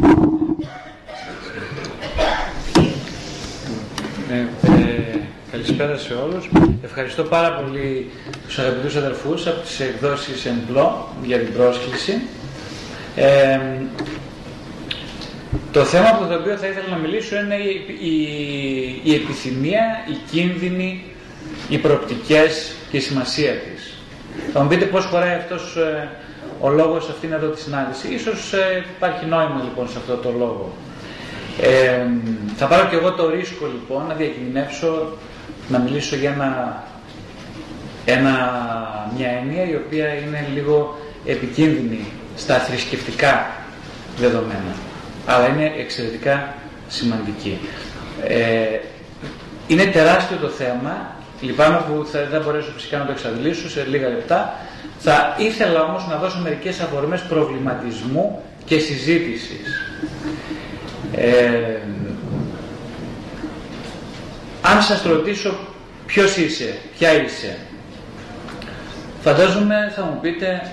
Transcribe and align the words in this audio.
Ε, 0.00 0.04
ε, 4.34 5.18
καλησπέρα 5.50 5.96
σε 5.96 6.14
όλους. 6.14 6.50
Ευχαριστώ 6.84 7.22
πάρα 7.22 7.52
πολύ 7.52 8.10
τους 8.46 8.58
αγαπητούς 8.58 8.96
αδερφούς 8.96 9.46
από 9.46 9.60
τις 9.60 9.80
εκδόσεις 9.80 10.46
ΕΝΠΛΟ 10.46 11.08
για 11.22 11.38
την 11.38 11.52
πρόσκληση. 11.52 12.20
Ε, 13.16 13.60
το 15.72 15.84
θέμα 15.84 16.08
από 16.08 16.26
το 16.26 16.34
οποίο 16.34 16.56
θα 16.56 16.66
ήθελα 16.66 16.88
να 16.90 16.96
μιλήσω 16.96 17.36
είναι 17.36 17.56
η, 17.56 17.96
η, 18.00 19.10
η 19.10 19.14
επιθυμία, 19.14 19.84
η 20.08 20.16
κίνδυνη, 20.30 21.04
οι 21.68 21.78
προοπτικές 21.78 22.74
και 22.90 22.96
η 22.96 23.00
σημασία 23.00 23.52
της. 23.52 23.96
Θα 24.52 24.62
μου 24.62 24.68
πείτε 24.68 24.84
πώς 24.84 25.04
χωράει 25.04 25.34
αυτός 25.34 25.76
ε, 25.76 26.08
ο 26.64 26.68
λόγος 26.70 27.08
αυτήν 27.08 27.32
εδώ 27.32 27.48
τη 27.48 27.60
συνάντηση. 27.60 28.14
Ίσως 28.14 28.52
ε, 28.52 28.84
υπάρχει 28.96 29.26
νόημα 29.26 29.60
λοιπόν 29.64 29.88
σε 29.88 29.98
αυτό 29.98 30.16
το 30.16 30.30
λόγο. 30.30 30.72
Ε, 31.60 32.06
θα 32.56 32.66
πάρω 32.66 32.88
και 32.88 32.96
εγώ 32.96 33.12
το 33.12 33.30
ρίσκο 33.30 33.66
λοιπόν 33.66 34.06
να 34.08 34.14
διακινδυνεύσω 34.14 35.12
να 35.68 35.78
μιλήσω 35.78 36.16
για 36.16 36.30
ένα, 36.30 36.82
ένα, 38.04 38.34
μια 39.16 39.28
έννοια 39.28 39.64
η 39.68 39.74
οποία 39.74 40.14
είναι 40.14 40.46
λίγο 40.54 40.98
επικίνδυνη 41.26 42.06
στα 42.36 42.54
θρησκευτικά 42.58 43.46
δεδομένα 44.16 44.74
αλλά 45.26 45.46
είναι 45.48 45.72
εξαιρετικά 45.78 46.54
σημαντική. 46.88 47.58
Ε, 48.26 48.78
είναι 49.66 49.84
τεράστιο 49.84 50.36
το 50.36 50.48
θέμα, 50.48 51.16
λυπάμαι 51.42 51.84
που 51.88 52.06
θα, 52.06 52.18
δεν 52.18 52.28
θα 52.30 52.40
μπορέσω 52.40 52.70
φυσικά 52.74 52.98
να 52.98 53.04
το 53.04 53.12
εξαντλήσω 53.12 53.70
σε 53.70 53.86
λίγα 53.88 54.08
λεπτά, 54.08 54.54
θα 54.98 55.36
ήθελα 55.38 55.82
όμως 55.82 56.06
να 56.08 56.16
δώσω 56.16 56.38
μερικές 56.42 56.80
αφορμές 56.80 57.20
προβληματισμού 57.20 58.42
και 58.64 58.78
συζήτησης. 58.78 59.66
Ε, 61.14 61.76
αν 64.62 64.82
σας 64.82 65.02
ρωτήσω 65.02 65.54
ποιος 66.06 66.36
είσαι, 66.36 66.78
ποια 66.98 67.22
είσαι, 67.22 67.56
φαντάζομαι 69.20 69.92
θα 69.96 70.02
μου 70.02 70.18
πείτε 70.20 70.72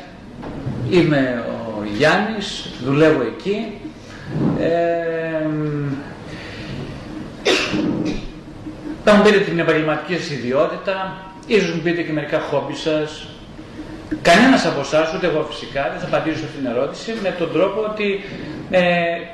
είμαι 0.90 1.44
ο 1.48 1.84
Γιάννης, 1.98 2.70
δουλεύω 2.86 3.22
εκεί, 3.22 3.78
ε, 4.60 5.29
θα 9.10 9.18
μου 9.18 9.24
πείτε 9.24 9.40
την 9.40 9.60
επαγγελματική 9.60 10.16
σας 10.18 10.30
ιδιότητα, 10.30 11.16
ίσως 11.48 11.74
μου 11.74 11.82
πείτε 11.82 12.02
και 12.02 12.12
μερικά 12.12 12.40
χόμπι 12.40 12.76
σας. 12.76 13.28
Κανένας 14.22 14.66
από 14.66 14.80
εσάς, 14.80 15.14
ούτε 15.14 15.28
εγώ 15.28 15.48
φυσικά, 15.50 15.90
δεν 15.92 16.00
θα 16.00 16.18
απαντήσω 16.18 16.44
αυτήν 16.46 16.60
την 16.60 16.70
ερώτηση 16.70 17.14
με 17.24 17.36
τον 17.40 17.52
τρόπο 17.52 17.82
ότι 17.82 18.24
ε, 18.70 18.82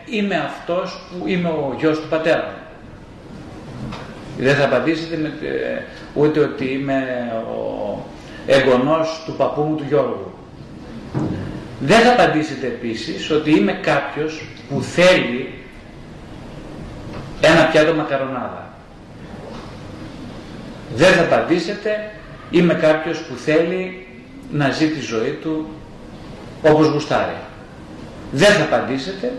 είμαι 0.06 0.36
αυτός 0.36 1.02
που 1.10 1.28
είμαι 1.28 1.50
ο 1.50 1.76
γιος 1.80 2.00
του 2.00 2.08
πατέρα 2.08 2.44
μου. 2.44 2.58
Δεν 4.38 4.56
θα 4.56 4.66
απαντήσετε 4.66 5.18
με, 5.18 5.28
ε, 5.28 5.82
ούτε 6.14 6.40
ότι 6.40 6.66
είμαι 6.66 7.32
ο 7.48 8.06
εγγονός 8.46 9.24
του 9.26 9.34
παππού 9.34 9.62
μου 9.62 9.76
του 9.76 9.86
Γιώργου. 9.88 10.34
Δεν 11.80 12.00
θα 12.00 12.12
απαντήσετε 12.12 12.68
επίσης 12.68 13.32
ότι 13.32 13.52
είμαι 13.52 13.72
κάποιος 13.72 14.46
που 14.70 14.82
θέλει 14.82 15.54
ένα 17.42 17.66
πιάτο 17.66 17.94
μακαρονάδα. 17.94 18.75
Δεν 20.96 21.14
θα 21.14 21.22
απαντήσετε 21.22 22.12
είμαι 22.52 22.74
κάποιος 22.74 23.20
που 23.20 23.36
θέλει 23.36 24.08
να 24.52 24.72
ζει 24.72 24.88
τη 24.88 25.00
ζωή 25.00 25.40
του 25.42 25.68
όπως 26.62 26.88
γουστάρει. 26.88 27.36
Δεν 28.32 28.52
θα 28.52 28.64
απαντήσετε 28.64 29.32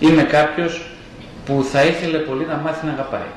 είμαι 0.00 0.22
κάποιος 0.22 0.86
που 1.44 1.66
θα 1.72 1.84
ήθελε 1.84 2.18
πολύ 2.18 2.46
να 2.46 2.56
μάθει 2.56 2.86
να 2.86 2.92
αγαπάει. 2.92 3.30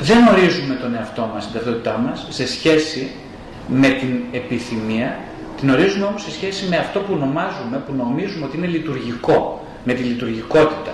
Δεν 0.00 0.26
ορίζουμε 0.28 0.74
τον 0.74 0.94
εαυτό 0.94 1.30
μας, 1.34 1.44
την 1.44 1.52
ταυτότητά 1.52 1.98
μας, 1.98 2.26
σε 2.28 2.46
σχέση 2.46 3.10
με 3.68 3.88
την 3.88 4.20
επιθυμία, 4.32 5.18
την 5.60 5.70
ορίζουμε 5.70 6.04
όμως 6.04 6.22
σε 6.22 6.30
σχέση 6.30 6.66
με 6.68 6.76
αυτό 6.76 7.00
που 7.00 7.12
ονομάζουμε, 7.12 7.82
που 7.86 7.92
νομίζουμε 7.94 8.44
ότι 8.44 8.56
είναι 8.56 8.66
λειτουργικό, 8.66 9.66
με 9.84 9.92
τη 9.92 10.02
λειτουργικότητα. 10.02 10.92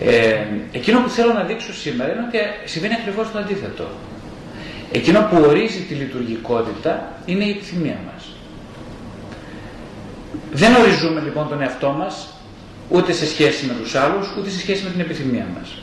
Ε, 0.00 0.46
εκείνο 0.72 1.00
που 1.00 1.08
θέλω 1.08 1.32
να 1.32 1.42
δείξω 1.42 1.74
σήμερα 1.74 2.12
είναι 2.12 2.24
ότι 2.28 2.38
συμβαίνει 2.64 2.94
ακριβώς 2.94 3.30
το 3.32 3.38
αντίθετο. 3.38 3.88
Εκείνο 4.92 5.28
που 5.30 5.44
ορίζει 5.48 5.80
τη 5.80 5.94
λειτουργικότητα 5.94 7.12
είναι 7.26 7.44
η 7.44 7.50
επιθυμία 7.50 7.98
μας. 8.12 8.32
Δεν 10.52 10.74
οριζούμε 10.74 11.20
λοιπόν 11.20 11.48
τον 11.48 11.62
εαυτό 11.62 11.90
μας 11.90 12.34
ούτε 12.88 13.12
σε 13.12 13.26
σχέση 13.26 13.66
με 13.66 13.72
τους 13.72 13.94
άλλους, 13.94 14.36
ούτε 14.38 14.50
σε 14.50 14.58
σχέση 14.58 14.84
με 14.84 14.90
την 14.90 15.00
επιθυμία 15.00 15.46
μας. 15.54 15.82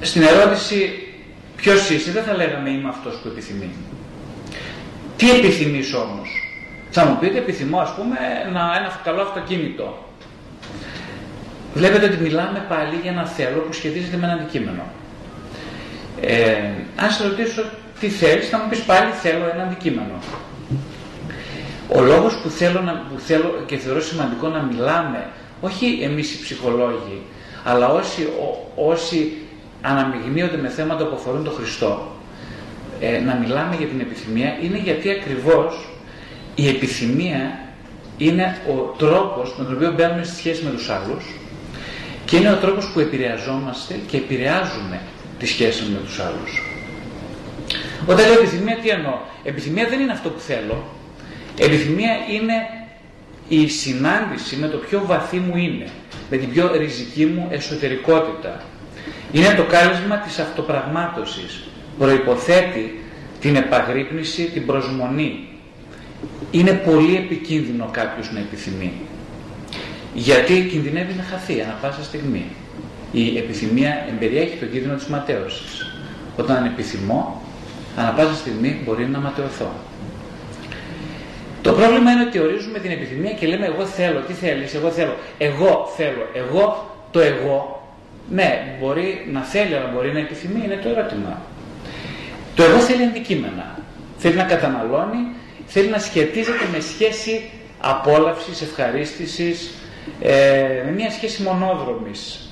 Στην 0.00 0.22
ερώτηση 0.22 1.04
Ποιος 1.64 1.90
είσαι, 1.90 2.10
δεν 2.10 2.22
θα 2.22 2.36
λέγαμε 2.36 2.70
είμαι 2.70 2.88
αυτός 2.88 3.14
που 3.14 3.28
επιθυμεί. 3.28 3.70
Τι 5.16 5.30
επιθυμείς 5.30 5.94
όμως. 5.94 6.28
Θα 6.90 7.04
μου 7.04 7.18
πείτε 7.20 7.38
επιθυμώ 7.38 7.78
ας 7.78 7.94
πούμε 7.94 8.16
ένα, 8.46 8.72
ένα 8.78 9.00
καλό 9.04 9.22
αυτοκίνητο. 9.22 10.08
Βλέπετε 11.74 12.06
ότι 12.06 12.16
μιλάμε 12.16 12.64
πάλι 12.68 12.98
για 13.02 13.10
ένα 13.10 13.26
θέλω 13.26 13.60
που 13.60 13.72
σχετίζεται 13.72 14.16
με 14.16 14.26
ένα 14.26 14.34
αντικείμενο. 14.34 14.82
Ε, 16.20 16.54
αν 16.96 17.10
σε 17.10 17.26
ρωτήσω 17.26 17.64
τι 18.00 18.08
θέλεις 18.08 18.48
θα 18.48 18.58
μου 18.58 18.68
πεις 18.68 18.80
πάλι 18.80 19.10
θέλω 19.10 19.44
ένα 19.54 19.62
αντικείμενο. 19.62 20.18
Ο 21.88 22.00
λόγος 22.00 22.36
που 22.36 22.48
θέλω, 22.48 22.80
να, 22.80 22.92
που 22.92 23.18
θέλω 23.18 23.62
και 23.66 23.76
θεωρώ 23.76 24.00
σημαντικό 24.00 24.48
να 24.48 24.62
μιλάμε, 24.62 25.26
όχι 25.60 25.98
εμείς 26.02 26.34
οι 26.34 26.42
ψυχολόγοι, 26.42 27.22
αλλά 27.64 27.88
όσοι, 27.88 28.28
όσοι 28.74 29.32
αναμειγνύονται 29.82 30.56
με 30.56 30.68
θέματα 30.68 31.06
που 31.06 31.14
αφορούν 31.14 31.44
τον 31.44 31.52
Χριστό, 31.52 32.12
ε, 33.00 33.18
να 33.18 33.34
μιλάμε 33.34 33.76
για 33.76 33.86
την 33.86 34.00
επιθυμία 34.00 34.58
είναι 34.62 34.78
γιατί 34.78 35.10
ακριβώς 35.10 35.88
η 36.54 36.68
επιθυμία 36.68 37.58
είναι 38.18 38.58
ο 38.68 38.72
τρόπος 38.72 39.54
με 39.58 39.64
τον 39.64 39.74
οποίο 39.74 39.92
μπαίνουμε 39.92 40.24
στη 40.24 40.36
σχέση 40.36 40.64
με 40.64 40.70
τους 40.70 40.90
άλλους 40.90 41.24
και 42.34 42.40
είναι 42.40 42.52
ο 42.52 42.56
τρόπος 42.56 42.86
που 42.86 43.00
επηρεαζόμαστε 43.00 44.00
και 44.06 44.16
επηρεάζουμε 44.16 45.00
τη 45.38 45.46
σχέση 45.46 45.82
με 45.92 45.98
τους 45.98 46.20
άλλους. 46.20 46.62
Όταν 48.06 48.26
λέω 48.26 48.38
επιθυμία 48.38 48.76
τι 48.76 48.88
εννοώ; 48.88 49.18
Επιθυμία 49.44 49.88
δεν 49.88 50.00
είναι 50.00 50.12
αυτό 50.12 50.28
που 50.28 50.40
θέλω. 50.40 50.84
Επιθυμία 51.58 52.12
είναι 52.30 52.54
η 53.48 53.68
συνάντηση 53.68 54.56
με 54.56 54.68
το 54.68 54.76
πιο 54.76 55.02
βαθύ 55.06 55.36
μου 55.36 55.56
είναι, 55.56 55.86
με 56.30 56.36
την 56.36 56.50
πιο 56.50 56.70
ριζική 56.76 57.26
μου 57.26 57.48
εσωτερικότητα, 57.50 58.62
είναι 59.32 59.54
το 59.56 59.62
κάλεσμα 59.62 60.16
της 60.16 60.38
αυτοπραγμάτωσης. 60.38 61.64
Προϋποθέτει 61.98 63.02
την 63.40 63.56
επαγρύπνηση, 63.56 64.44
την 64.44 64.66
προσμονή. 64.66 65.48
Είναι 66.50 66.72
πολύ 66.72 67.16
επικίνδυνο 67.16 67.88
κάποιος 67.92 68.32
να 68.32 68.38
επιθυμεί. 68.38 68.92
Γιατί 70.14 70.68
κινδυνεύει 70.70 71.12
να 71.12 71.22
χαθεί 71.22 71.60
ανά 71.60 71.78
πάσα 71.82 72.02
στιγμή. 72.02 72.44
Η 73.12 73.38
επιθυμία 73.38 74.06
εμπεριέχει 74.08 74.56
το 74.56 74.66
κίνδυνο 74.66 74.94
της 74.94 75.06
ματέωσης. 75.06 75.96
Όταν 76.36 76.64
επιθυμώ, 76.64 77.42
ανά 77.96 78.10
πάσα 78.10 78.34
στιγμή 78.34 78.82
μπορεί 78.84 79.06
να 79.06 79.18
ματαιωθώ. 79.18 79.70
Το 81.62 81.72
πρόβλημα 81.72 82.10
είναι 82.10 82.22
ότι 82.22 82.38
ορίζουμε 82.38 82.78
την 82.78 82.90
επιθυμία 82.90 83.32
και 83.32 83.46
λέμε 83.46 83.66
εγώ 83.66 83.84
θέλω, 83.86 84.20
τι 84.20 84.32
θέλεις, 84.32 84.74
εγώ 84.74 84.90
θέλω, 84.90 85.16
εγώ 85.38 85.92
θέλω, 85.96 86.28
εγώ 86.34 86.96
το 87.10 87.20
εγώ 87.20 87.82
ναι, 88.30 88.76
μπορεί 88.80 89.28
να 89.32 89.40
θέλει, 89.40 89.74
αλλά 89.74 89.90
μπορεί 89.94 90.12
να 90.12 90.18
επιθυμεί, 90.18 90.62
είναι 90.64 90.78
το 90.82 90.88
ερώτημα. 90.88 91.42
Το 92.54 92.62
εγώ 92.62 92.78
θέλει 92.78 93.02
αντικείμενα. 93.02 93.78
Θέλει 94.18 94.36
να 94.36 94.42
καταναλώνει, 94.44 95.26
θέλει 95.66 95.88
να 95.88 95.98
σχετίζεται 95.98 96.64
με 96.72 96.80
σχέση 96.80 97.50
απόλαυσης, 97.80 98.62
ευχαρίστησης, 98.62 99.70
ε, 100.20 100.82
με 100.84 100.90
μια 100.90 101.10
σχέση 101.10 101.42
μονόδρομης, 101.42 102.48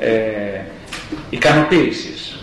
ε, 0.00 0.60
ικανοποίησης. 1.30 2.36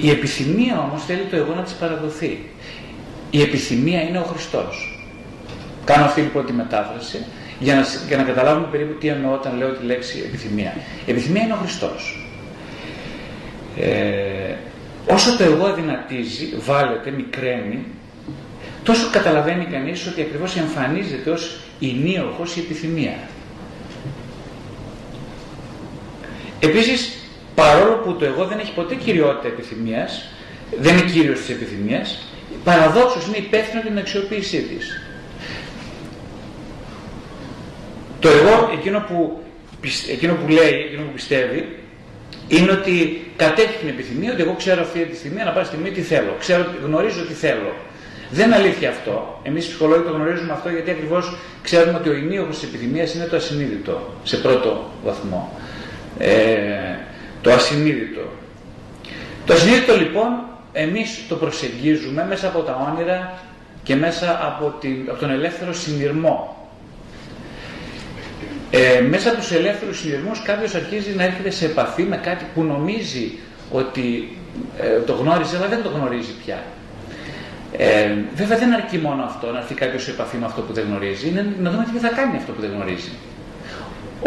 Η 0.00 0.10
επιθυμία 0.10 0.80
όμως 0.80 1.04
θέλει 1.04 1.22
το 1.30 1.36
εγώ 1.36 1.54
να 1.54 1.62
της 1.62 1.72
παραδοθεί. 1.72 2.48
Η 3.30 3.42
επιθυμία 3.42 4.02
είναι 4.02 4.18
ο 4.18 4.22
Χριστός. 4.22 5.02
Κάνω 5.84 6.04
αυτή 6.04 6.20
λοιπόν 6.20 6.46
τη 6.46 6.52
μετάφραση 6.52 7.24
για 7.58 7.74
να, 7.74 7.86
για 8.08 8.16
να 8.16 8.22
καταλάβουμε 8.22 8.66
περίπου 8.70 8.98
τι 8.98 9.08
εννοώ 9.08 9.32
όταν 9.32 9.56
λέω 9.56 9.72
τη 9.72 9.84
λέξη 9.84 10.22
επιθυμία. 10.26 10.76
Η 11.06 11.10
επιθυμία 11.10 11.42
είναι 11.42 11.52
ο 11.52 11.56
Χριστός. 11.56 12.28
Ε, 13.80 14.54
όσο 15.06 15.36
το 15.36 15.44
εγώ 15.44 15.66
αδυνατίζει, 15.66 16.54
βάλετε, 16.58 17.10
μικραίνει, 17.10 17.84
τόσο 18.82 19.08
καταλαβαίνει 19.12 19.64
κανείς 19.64 20.06
ότι 20.06 20.20
ακριβώς 20.20 20.56
εμφανίζεται 20.56 21.30
ως 21.30 21.60
ενίοχος 21.80 22.56
η 22.56 22.60
επιθυμία. 22.60 23.28
Επίσης, 26.60 27.18
παρόλο 27.54 27.94
που 27.94 28.16
το 28.16 28.24
εγώ 28.24 28.44
δεν 28.44 28.58
έχει 28.58 28.72
ποτέ 28.74 28.94
κυριότητα 28.94 29.48
επιθυμίας, 29.48 30.30
δεν 30.80 30.96
είναι 30.96 31.10
κύριος 31.10 31.38
της 31.38 31.48
επιθυμίας, 31.48 32.26
παραδόξως 32.64 33.26
είναι 33.26 33.36
υπεύθυνο 33.36 33.80
για 33.80 33.90
την 33.90 33.98
αξιοποίησή 33.98 34.60
της. 34.62 35.02
Το 38.20 38.28
εγώ, 38.28 38.70
εκείνο 38.78 39.04
που, 39.08 39.42
εκείνο 40.10 40.34
που 40.34 40.48
λέει, 40.48 40.80
εκείνο 40.86 41.02
που 41.02 41.12
πιστεύει, 41.14 41.76
είναι 42.48 42.70
ότι 42.70 43.26
κατέχει 43.36 43.78
την 43.78 43.88
επιθυμία, 43.88 44.32
ότι 44.32 44.42
εγώ 44.42 44.54
ξέρω 44.54 44.80
αυτή 44.82 45.04
τη 45.04 45.16
στιγμή, 45.16 45.42
να 45.42 45.50
πάει 45.50 45.64
στιγμή 45.64 45.90
τι 45.90 46.00
θέλω. 46.00 46.36
Ξέρω, 46.38 46.66
γνωρίζω 46.84 47.24
τι 47.24 47.32
θέλω. 47.32 47.74
Δεν 48.30 48.46
είναι 48.46 48.54
αλήθεια 48.54 48.88
αυτό. 48.88 49.40
Εμείς 49.42 49.64
οι 49.64 49.68
ψυχολόγοι 49.68 50.02
το 50.02 50.10
γνωρίζουμε 50.10 50.52
αυτό 50.52 50.68
γιατί 50.68 50.90
ακριβώς 50.90 51.36
ξέρουμε 51.62 51.98
ότι 51.98 52.08
ο 52.08 52.12
ενίουχο 52.12 52.48
της 52.48 52.62
επιθυμίας 52.62 53.14
είναι 53.14 53.24
το 53.24 53.36
ασυνείδητο 53.36 54.14
σε 54.24 54.36
πρώτο 54.36 54.90
βαθμό. 55.04 55.58
Ε, 56.18 56.28
το 57.40 57.52
ασυνείδητο. 57.52 58.22
Το 59.46 59.52
ασυνείδητο 59.52 59.96
λοιπόν 59.96 60.28
εμείς 60.72 61.20
το 61.28 61.34
προσεγγίζουμε 61.36 62.26
μέσα 62.28 62.46
από 62.46 62.60
τα 62.60 62.92
όνειρα 62.92 63.38
και 63.82 63.96
μέσα 63.96 64.40
από, 64.46 64.74
την, 64.80 65.06
από 65.08 65.20
τον 65.20 65.30
ελεύθερο 65.30 65.72
συνειρμό 65.72 66.58
ε, 68.70 69.00
μέσα 69.00 69.28
από 69.28 69.38
τους 69.38 69.52
ελεύθερους 69.52 69.98
συνειρμούς 69.98 70.42
κάποιος 70.42 70.74
αρχίζει 70.74 71.14
να 71.14 71.24
έρχεται 71.24 71.50
σε 71.50 71.64
επαφή 71.64 72.02
με 72.02 72.16
κάτι 72.16 72.44
που 72.54 72.62
νομίζει 72.62 73.38
ότι 73.70 74.36
ε, 74.78 75.00
το 75.00 75.12
γνώριζε 75.12 75.56
αλλά 75.56 75.66
δεν 75.68 75.82
το 75.82 75.88
γνωρίζει 75.88 76.32
πια. 76.44 76.62
Ε, 77.76 78.08
βέβαια 78.34 78.58
δεν 78.58 78.72
αρκεί 78.74 78.98
μόνο 78.98 79.22
αυτό 79.22 79.50
να 79.50 79.58
έρθει 79.58 79.74
κάποιος 79.74 80.02
σε 80.02 80.10
επαφή 80.10 80.36
με 80.36 80.46
αυτό 80.46 80.60
που 80.60 80.72
δεν 80.72 80.84
γνωρίζει, 80.84 81.28
είναι 81.28 81.46
να 81.60 81.70
δούμε 81.70 81.86
τι 81.92 81.98
θα 81.98 82.08
κάνει 82.08 82.36
αυτό 82.36 82.52
που 82.52 82.60
δεν 82.60 82.70
γνωρίζει. 82.70 83.10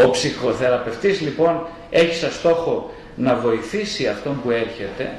Ο 0.05 0.09
ψυχοθεραπευτής 0.09 1.21
λοιπόν 1.21 1.67
έχει 1.89 2.15
σαν 2.15 2.31
στόχο 2.31 2.93
να 3.15 3.35
βοηθήσει 3.35 4.07
αυτόν 4.07 4.41
που 4.43 4.51
έρχεται 4.51 5.11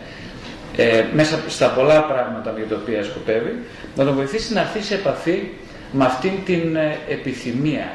ε, 0.76 1.04
μέσα 1.14 1.38
στα 1.48 1.68
πολλά 1.68 2.02
πράγματα 2.04 2.54
για 2.56 2.66
τα 2.66 2.76
οποία 2.82 3.04
σκοπεύει, 3.04 3.62
να 3.96 4.04
τον 4.04 4.14
βοηθήσει 4.14 4.52
να 4.52 4.60
έρθει 4.60 4.82
σε 4.82 4.94
επαφή 4.94 5.48
με 5.92 6.04
αυτήν 6.04 6.32
την 6.44 6.76
ε, 6.76 6.98
επιθυμία 7.08 7.92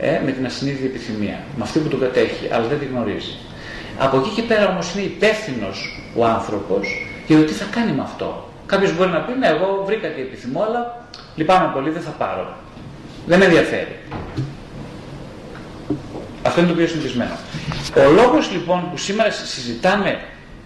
ε, 0.00 0.20
με 0.24 0.30
την 0.30 0.46
ασυνείδητη 0.46 0.86
επιθυμία, 0.86 1.38
με 1.56 1.62
αυτή 1.62 1.78
που 1.78 1.88
τον 1.88 2.00
κατέχει, 2.00 2.48
αλλά 2.52 2.66
δεν 2.66 2.78
τη 2.78 2.84
γνωρίζει. 2.84 3.36
Από 3.98 4.16
εκεί 4.18 4.28
και 4.28 4.42
πέρα 4.42 4.68
όμως 4.68 4.94
είναι 4.94 5.04
υπεύθυνος 5.04 6.02
ο 6.16 6.24
άνθρωπος 6.24 7.06
για 7.26 7.36
το 7.36 7.44
τι 7.44 7.52
θα 7.52 7.64
κάνει 7.70 7.92
με 7.92 8.02
αυτό. 8.02 8.51
Κάποιος 8.66 8.96
μπορεί 8.96 9.10
να 9.10 9.20
πει, 9.20 9.32
ναι, 9.38 9.46
εγώ 9.46 9.82
βρήκα 9.86 10.08
τι 10.08 10.20
επιθυμώ, 10.20 10.62
αλλά 10.62 11.06
λυπάμαι 11.36 11.70
πολύ, 11.74 11.90
δεν 11.90 12.02
θα 12.02 12.10
πάρω. 12.10 12.56
Δεν 13.26 13.38
με 13.38 13.44
ενδιαφέρει. 13.44 13.98
Αυτό 16.42 16.60
είναι 16.60 16.68
το 16.68 16.74
πιο 16.74 16.86
συνηθισμένο. 16.86 17.36
Ο 17.96 18.10
λόγος 18.10 18.50
λοιπόν 18.52 18.90
που 18.90 18.96
σήμερα 18.96 19.30
συζητάμε 19.30 20.20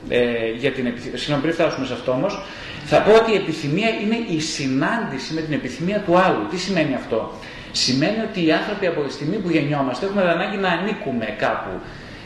ε, 0.08 0.50
για 0.58 0.70
την 0.72 0.86
επιθυμία, 0.86 1.18
συγγνώμη 1.18 1.42
πριν 1.42 1.54
φτάσουμε 1.54 1.86
σε 1.86 1.92
αυτό 1.92 2.12
όμως, 2.12 2.42
θα 2.84 3.00
πω 3.00 3.14
ότι 3.14 3.32
η 3.32 3.34
επιθυμία 3.34 3.88
είναι 3.88 4.16
η 4.28 4.40
συνάντηση 4.40 5.34
με 5.34 5.40
την 5.40 5.52
επιθυμία 5.52 6.00
του 6.00 6.18
άλλου. 6.18 6.46
Τι 6.50 6.58
σημαίνει 6.58 6.94
αυτό; 6.94 7.32
Σημαίνει 7.76 8.20
ότι 8.30 8.46
οι 8.46 8.52
άνθρωποι 8.52 8.86
από 8.86 9.00
τη 9.00 9.12
στιγμή 9.12 9.36
που 9.36 9.50
γεννιόμαστε 9.50 10.06
έχουμε 10.06 10.22
ανάγκη 10.22 10.56
να 10.56 10.68
ανήκουμε 10.68 11.34
κάπου. 11.38 11.70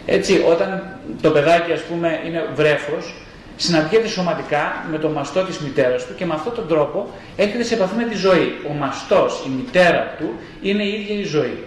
Έτσι, 0.06 0.44
όταν 0.48 0.98
το 1.22 1.30
παιδάκι 1.30 1.72
ας 1.72 1.80
πούμε 1.80 2.20
είναι 2.26 2.48
βρέφος, 2.54 3.14
συναντιέται 3.60 4.08
σωματικά 4.08 4.86
με 4.90 4.98
το 4.98 5.08
μαστό 5.08 5.42
της 5.44 5.58
μητέρας 5.58 6.06
του 6.06 6.14
και 6.14 6.26
με 6.26 6.34
αυτόν 6.34 6.54
τον 6.54 6.68
τρόπο 6.68 7.10
έρχεται 7.36 7.62
σε 7.62 7.74
επαφή 7.74 7.94
με 7.96 8.04
τη 8.04 8.16
ζωή. 8.16 8.58
Ο 8.70 8.72
μαστός, 8.72 9.44
η 9.46 9.48
μητέρα 9.48 10.14
του 10.18 10.34
είναι 10.62 10.82
η 10.82 10.92
ίδια 11.00 11.18
η 11.18 11.22
ζωή. 11.22 11.64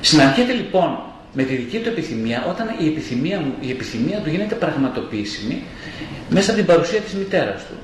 Συναντιέται 0.00 0.52
λοιπόν 0.52 0.98
με 1.32 1.42
τη 1.42 1.54
δική 1.54 1.78
του 1.78 1.88
επιθυμία 1.88 2.46
όταν 2.48 2.66
η 2.78 2.86
επιθυμία, 2.86 3.44
η 3.60 3.70
επιθυμία 3.70 4.18
του 4.18 4.30
γίνεται 4.30 4.54
πραγματοποιήσιμη 4.54 5.62
μέσα 6.28 6.50
από 6.50 6.58
την 6.58 6.68
παρουσία 6.68 7.00
της 7.00 7.14
μητέρας 7.14 7.64
του. 7.66 7.74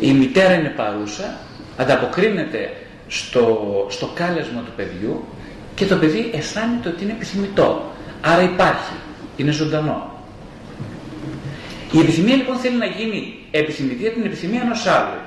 Η 0.00 0.12
μητέρα 0.12 0.54
είναι 0.54 0.72
παρούσα, 0.76 1.36
ανταποκρίνεται 1.76 2.72
στο, 3.08 3.86
στο 3.90 4.10
κάλεσμα 4.14 4.60
του 4.60 4.72
παιδιού 4.76 5.24
και 5.74 5.86
το 5.86 5.96
παιδί 5.96 6.30
αισθάνεται 6.34 6.88
ότι 6.88 7.04
είναι 7.04 7.12
επιθυμητό. 7.12 7.92
Άρα 8.20 8.42
υπάρχει, 8.42 8.92
είναι 9.36 9.50
ζωντανό. 9.50 10.17
Η 11.92 12.00
επιθυμία 12.00 12.36
λοιπόν 12.36 12.56
θέλει 12.56 12.76
να 12.76 12.86
γίνει 12.86 13.34
επιθυμητή 13.50 14.06
από 14.06 14.14
την 14.14 14.24
επιθυμία 14.24 14.60
ενός 14.60 14.86
άλλου. 14.86 15.18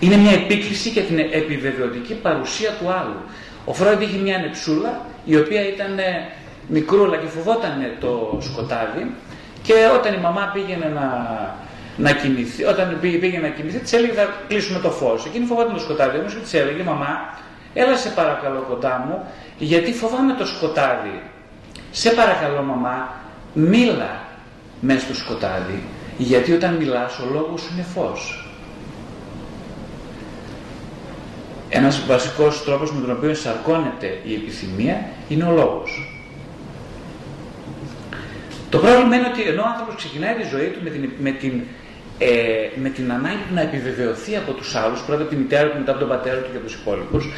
Είναι 0.00 0.16
μια 0.16 0.32
επίκληση 0.32 0.88
για 0.88 1.02
την 1.02 1.18
επιβεβαιωτική 1.18 2.14
παρουσία 2.14 2.70
του 2.70 2.90
άλλου. 2.90 3.20
Ο 3.64 3.72
Φρόιντ 3.74 4.00
είχε 4.00 4.18
μια 4.18 4.38
νεψούλα 4.38 5.00
η 5.24 5.36
οποία 5.36 5.68
ήταν 5.68 5.98
μικρούλα 6.68 7.16
και 7.16 7.26
φοβόταν 7.26 7.96
το 8.00 8.38
σκοτάδι 8.42 9.14
και 9.62 9.74
όταν 9.98 10.14
η 10.14 10.18
μαμά 10.18 10.50
πήγαινε 10.54 10.88
να 10.88 11.08
να 11.96 12.12
κοιμηθεί, 12.12 12.64
όταν 12.64 12.98
πήγε 13.00 13.38
να 13.38 13.48
κοιμηθεί, 13.48 13.78
της 13.78 13.92
έλεγε 13.92 14.12
θα 14.12 14.28
κλείσουμε 14.48 14.78
το 14.78 14.90
φως. 14.90 15.26
Εκείνη 15.26 15.46
φοβόταν 15.46 15.74
το 15.74 15.80
σκοτάδι 15.80 16.18
όμως 16.18 16.34
και 16.34 16.40
της 16.40 16.54
έλεγε 16.54 16.82
Μαμά, 16.82 17.38
έλα 17.74 17.96
σε 17.96 18.08
παρακαλώ 18.08 18.64
κοντά 18.68 19.04
μου, 19.08 19.26
γιατί 19.58 19.92
φοβάμαι 19.92 20.32
το 20.32 20.46
σκοτάδι. 20.46 21.22
Σε 21.90 22.10
παρακαλώ, 22.10 22.62
μαμά, 22.62 23.08
μίλα 23.52 24.20
μέσα 24.80 25.00
στο 25.00 25.14
σκοτάδι, 25.14 25.82
γιατί 26.18 26.52
όταν 26.52 26.74
μιλάς 26.74 27.18
ο 27.18 27.24
λόγος 27.32 27.60
σου 27.60 27.72
είναι 27.72 27.86
φως. 27.94 28.48
Ένας 31.68 32.06
βασικός 32.06 32.64
τρόπος 32.64 32.92
με 32.92 33.00
τον 33.00 33.10
οποίο 33.10 33.34
σαρκώνεται 33.34 34.20
η 34.24 34.34
επιθυμία 34.34 35.06
είναι 35.28 35.44
ο 35.44 35.52
λόγος. 35.52 36.18
Το 38.70 38.78
πρόβλημα 38.78 39.16
είναι 39.16 39.26
ότι 39.32 39.42
ενώ 39.42 39.62
ο 39.62 39.66
άνθρωπος 39.66 39.94
ξεκινάει 39.94 40.34
τη 40.34 40.48
ζωή 40.48 40.66
του 40.66 40.80
με 40.82 40.90
την, 40.90 41.10
με 41.18 41.30
την 41.30 41.62
ε, 42.18 42.70
με 42.76 42.88
την 42.88 43.12
ανάγκη 43.12 43.44
του 43.48 43.54
να 43.54 43.60
επιβεβαιωθεί 43.60 44.36
από 44.36 44.52
τους 44.52 44.74
άλλους, 44.74 45.00
πρώτα 45.00 45.22
από 45.22 45.30
τη 45.30 45.36
μητέρα 45.36 45.68
του, 45.68 45.78
μετά 45.78 45.90
από 45.90 46.00
τον 46.00 46.08
πατέρα 46.08 46.40
του 46.40 46.50
και 46.50 46.56
από 46.56 46.66
τους 46.66 46.74
υπόλοιπους, 46.74 47.28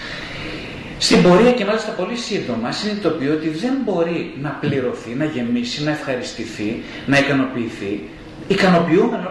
στην 0.99 1.23
πορεία 1.23 1.53
και 1.53 1.65
μάλιστα 1.65 1.91
πολύ 1.91 2.17
σύντομα 2.17 2.73
συνειδητοποιεί 2.73 3.29
ότι 3.33 3.49
δεν 3.49 3.75
μπορεί 3.85 4.35
να 4.43 4.51
πληρωθεί, 4.51 5.11
να 5.15 5.25
γεμίσει, 5.25 5.85
να 5.85 5.91
ευχαριστηθεί, 5.91 6.83
να 7.07 7.19
ικανοποιηθεί, 7.19 8.09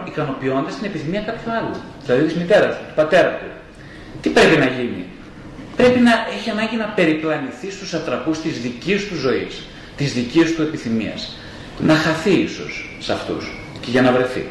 ικανοποιώντας 0.06 0.76
την 0.76 0.84
επιθυμία 0.84 1.20
κάποιου 1.20 1.52
άλλου, 1.52 1.74
δηλαδή 2.04 2.24
της 2.24 2.34
μητέρας 2.34 2.76
του, 2.76 2.84
του 2.88 2.94
πατέρα 2.94 3.28
του. 3.28 3.46
Τι 4.20 4.28
πρέπει 4.28 4.56
να 4.56 4.66
γίνει, 4.66 5.04
Πρέπει 5.76 6.00
να 6.00 6.12
έχει 6.36 6.50
ανάγκη 6.50 6.76
να 6.76 6.84
περιπλανηθεί 6.84 7.70
στους 7.70 7.94
ατραπούς 7.94 8.40
της 8.40 8.60
δικής 8.60 9.08
του 9.08 9.14
ζωής, 9.14 9.66
της 9.96 10.12
δικής 10.12 10.54
του 10.54 10.62
επιθυμίας. 10.62 11.36
Να 11.78 11.94
χαθεί 11.94 12.30
ίσως 12.30 12.98
σε 13.00 13.12
αυτούς 13.12 13.60
και 13.80 13.90
για 13.90 14.02
να 14.02 14.12
βρεθεί 14.12 14.46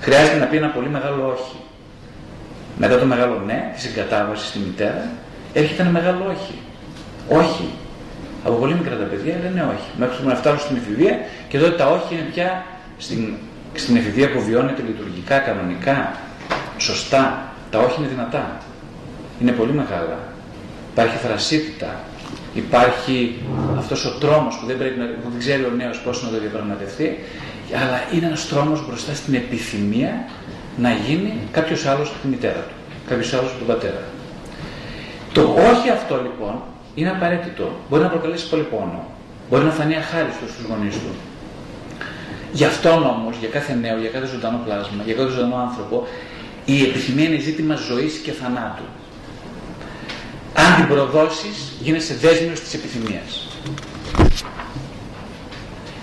χρειάζεται 0.00 0.38
να 0.38 0.46
πει 0.46 0.56
ένα 0.56 0.68
πολύ 0.68 0.88
μεγάλο 0.88 1.36
όχι. 1.38 1.56
Μετά 2.78 2.98
το 2.98 3.04
μεγάλο 3.04 3.42
ναι, 3.46 3.72
της 3.74 3.84
εγκατάβασης 3.84 4.48
στη 4.48 4.58
μητέρα, 4.58 5.10
έρχεται 5.60 5.82
ένα 5.82 5.90
μεγάλο 5.90 6.22
όχι. 6.34 6.54
Όχι. 7.40 7.68
Από 8.44 8.54
πολύ 8.54 8.74
μικρά 8.74 8.96
τα 8.96 9.04
παιδιά 9.04 9.34
λένε 9.42 9.60
όχι. 9.74 9.88
Μέχρι 9.96 10.22
που 10.22 10.28
να 10.28 10.34
φτάσουν 10.34 10.58
στην 10.58 10.76
εφηβεία 10.76 11.14
και 11.48 11.58
τότε 11.58 11.76
τα 11.76 11.86
όχι 11.86 12.14
είναι 12.14 12.28
πια 12.32 12.64
στην, 12.98 13.34
στην 13.74 13.96
εφηβεία 13.96 14.32
που 14.32 14.40
βιώνεται 14.42 14.82
λειτουργικά, 14.82 15.38
κανονικά, 15.38 16.16
σωστά. 16.78 17.52
Τα 17.70 17.78
όχι 17.78 17.94
είναι 17.98 18.08
δυνατά. 18.08 18.58
Είναι 19.40 19.52
πολύ 19.52 19.72
μεγάλα. 19.72 20.18
Υπάρχει 20.92 21.16
θρασίτητα. 21.16 22.00
Υπάρχει 22.54 23.42
αυτός 23.78 24.04
ο 24.04 24.10
τρόμος 24.18 24.58
που 24.58 24.66
δεν, 24.66 24.78
πρέπει 24.78 24.98
να, 24.98 25.04
που 25.06 25.30
δεν 25.30 25.38
ξέρει 25.38 25.62
ο 25.64 25.72
νέος 25.76 25.98
πώς 25.98 26.22
να 26.22 26.28
το 26.30 26.38
διαπραγματευτεί 26.40 27.18
αλλά 27.74 28.02
είναι 28.12 28.26
ένας 28.26 28.48
τρόμος 28.48 28.86
μπροστά 28.86 29.14
στην 29.14 29.34
επιθυμία 29.34 30.24
να 30.76 30.90
γίνει 30.92 31.32
κάποιος 31.50 31.86
άλλος 31.86 32.08
από 32.08 32.18
τη 32.22 32.28
μητέρα 32.28 32.60
του, 32.68 32.74
κάποιος 33.08 33.32
άλλος 33.32 33.50
από 33.50 33.58
τον 33.58 33.66
πατέρα. 33.66 34.02
Το 35.36 35.42
όχι 35.42 35.90
αυτό 35.90 36.14
λοιπόν 36.22 36.54
είναι 36.94 37.10
απαραίτητο. 37.10 37.70
Μπορεί 37.88 38.02
να 38.02 38.08
προκαλέσει 38.08 38.48
πολύ 38.48 38.62
πόνο. 38.62 39.06
Μπορεί 39.50 39.64
να 39.64 39.70
φανεί 39.70 39.96
αχάριστο 39.96 40.46
στους 40.52 40.64
γονείς 40.68 40.94
του. 40.94 41.12
Γι' 42.52 42.64
αυτόν 42.64 43.04
όμως, 43.04 43.36
για 43.40 43.48
κάθε 43.48 43.74
νέο, 43.74 43.98
για 43.98 44.10
κάθε 44.10 44.26
ζωντανό 44.26 44.60
πλάσμα, 44.64 45.02
για 45.04 45.14
κάθε 45.14 45.28
ζωντανό 45.28 45.56
άνθρωπο, 45.56 46.06
η 46.64 46.82
επιθυμία 46.82 47.24
είναι 47.24 47.38
ζήτημα 47.38 47.74
ζωής 47.74 48.14
και 48.24 48.32
θανάτου. 48.32 48.82
Αν 50.54 50.74
την 50.76 50.86
προδώσεις, 50.88 51.72
γίνεσαι 51.80 52.14
δέσμιος 52.14 52.60
της 52.60 52.74
επιθυμίας. 52.74 53.48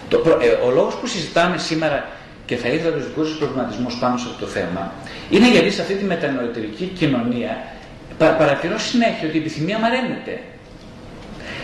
Το, 0.09 0.17
ε, 0.41 0.65
ο 0.67 0.69
λόγος 0.71 0.93
που 0.95 1.07
συζητάμε 1.07 1.57
σήμερα 1.57 2.07
και 2.45 2.55
θα 2.55 2.67
ήθελα 2.67 2.95
τους 2.95 3.07
δικούς 3.07 3.27
σας 3.27 3.37
προβληματισμούς 3.37 3.97
πάνω 3.99 4.17
σε 4.17 4.25
αυτό 4.29 4.45
το 4.45 4.51
θέμα 4.51 4.91
είναι 5.29 5.51
γιατί 5.51 5.71
σε 5.71 5.81
αυτή 5.81 5.93
τη 5.93 6.03
μετανοητερική 6.03 6.85
κοινωνία 6.85 7.57
πα, 7.57 7.82
παρατηρώ 8.17 8.77
συνέχεια 8.77 9.27
ότι 9.27 9.37
η 9.37 9.39
επιθυμία 9.39 9.79
μαραίνεται. 9.79 10.39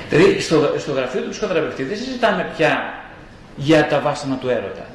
Δηλαδή 0.10 0.40
στο, 0.40 0.74
στο 0.78 0.92
γραφείο 0.92 1.22
του 1.22 1.30
ψυχοθεραπευτή 1.30 1.84
δεν 1.84 1.98
συζητάμε 1.98 2.50
πια 2.58 2.94
για 3.56 3.88
τα 3.88 4.00
βάσανα 4.00 4.36
του 4.36 4.50
έρωτα. 4.50 4.86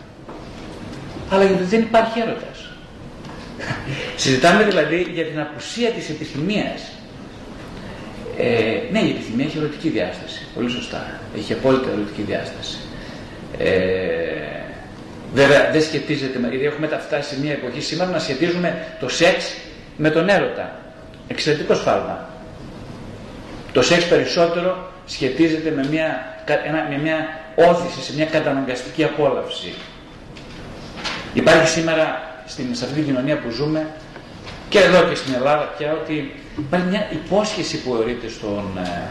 Αλλά 1.30 1.44
γιατί 1.44 1.62
δεν 1.62 1.80
υπάρχει 1.80 2.20
έρωτας. 2.20 2.70
Συζητάμε 4.22 4.64
δηλαδή 4.64 5.06
για 5.12 5.24
την 5.24 5.40
απουσία 5.40 5.90
της 5.90 6.08
επιθυμίας. 6.08 6.82
Ε, 8.38 8.90
ναι, 8.92 8.98
η 8.98 9.10
επιθυμία 9.10 9.44
έχει 9.44 9.58
ερωτική 9.58 9.88
διάσταση. 9.88 10.46
Πολύ 10.54 10.70
σωστά. 10.70 11.20
Έχει 11.36 11.52
απόλυτα 11.52 11.90
ερωτική 11.90 12.22
διάσταση. 12.22 12.76
Ε, 13.58 14.54
Βέβαια 15.34 15.70
δεν 15.72 15.82
σχετίζεται, 15.82 16.38
γιατί 16.38 16.64
έχουμε 16.64 16.86
φτάσει 16.86 17.34
σε 17.34 17.40
μια 17.40 17.52
εποχή 17.52 17.80
σήμερα 17.80 18.10
να 18.10 18.18
σχετίζουμε 18.18 18.86
το 19.00 19.08
σεξ 19.08 19.54
με 19.96 20.10
τον 20.10 20.28
έρωτα. 20.28 20.83
Εξαιρετικό 21.28 21.74
σφάλμα. 21.74 22.28
Το 23.72 23.82
σεξ 23.82 24.08
περισσότερο 24.08 24.92
σχετίζεται 25.06 25.70
με 25.70 25.86
μια, 25.90 26.36
με 26.90 26.98
μια 27.02 27.16
όθηση, 27.54 28.02
σε 28.02 28.14
μια 28.14 28.24
καταναγκαστική 28.24 29.04
απόλαυση. 29.04 29.74
Υπάρχει 31.34 31.68
σήμερα 31.68 32.32
στην, 32.46 32.74
σε 32.74 32.84
αυτή 32.84 32.96
την 32.96 33.04
κοινωνία 33.04 33.38
που 33.38 33.50
ζούμε 33.50 33.86
και 34.68 34.78
εδώ 34.78 35.02
και 35.02 35.14
στην 35.14 35.34
Ελλάδα 35.34 35.64
πια 35.64 35.92
ότι 35.92 36.34
υπάρχει 36.58 36.86
μια 36.86 37.08
υπόσχεση 37.12 37.82
που 37.82 37.92
ορείται 37.92 38.28
στον, 38.28 38.78
ε, 38.84 39.10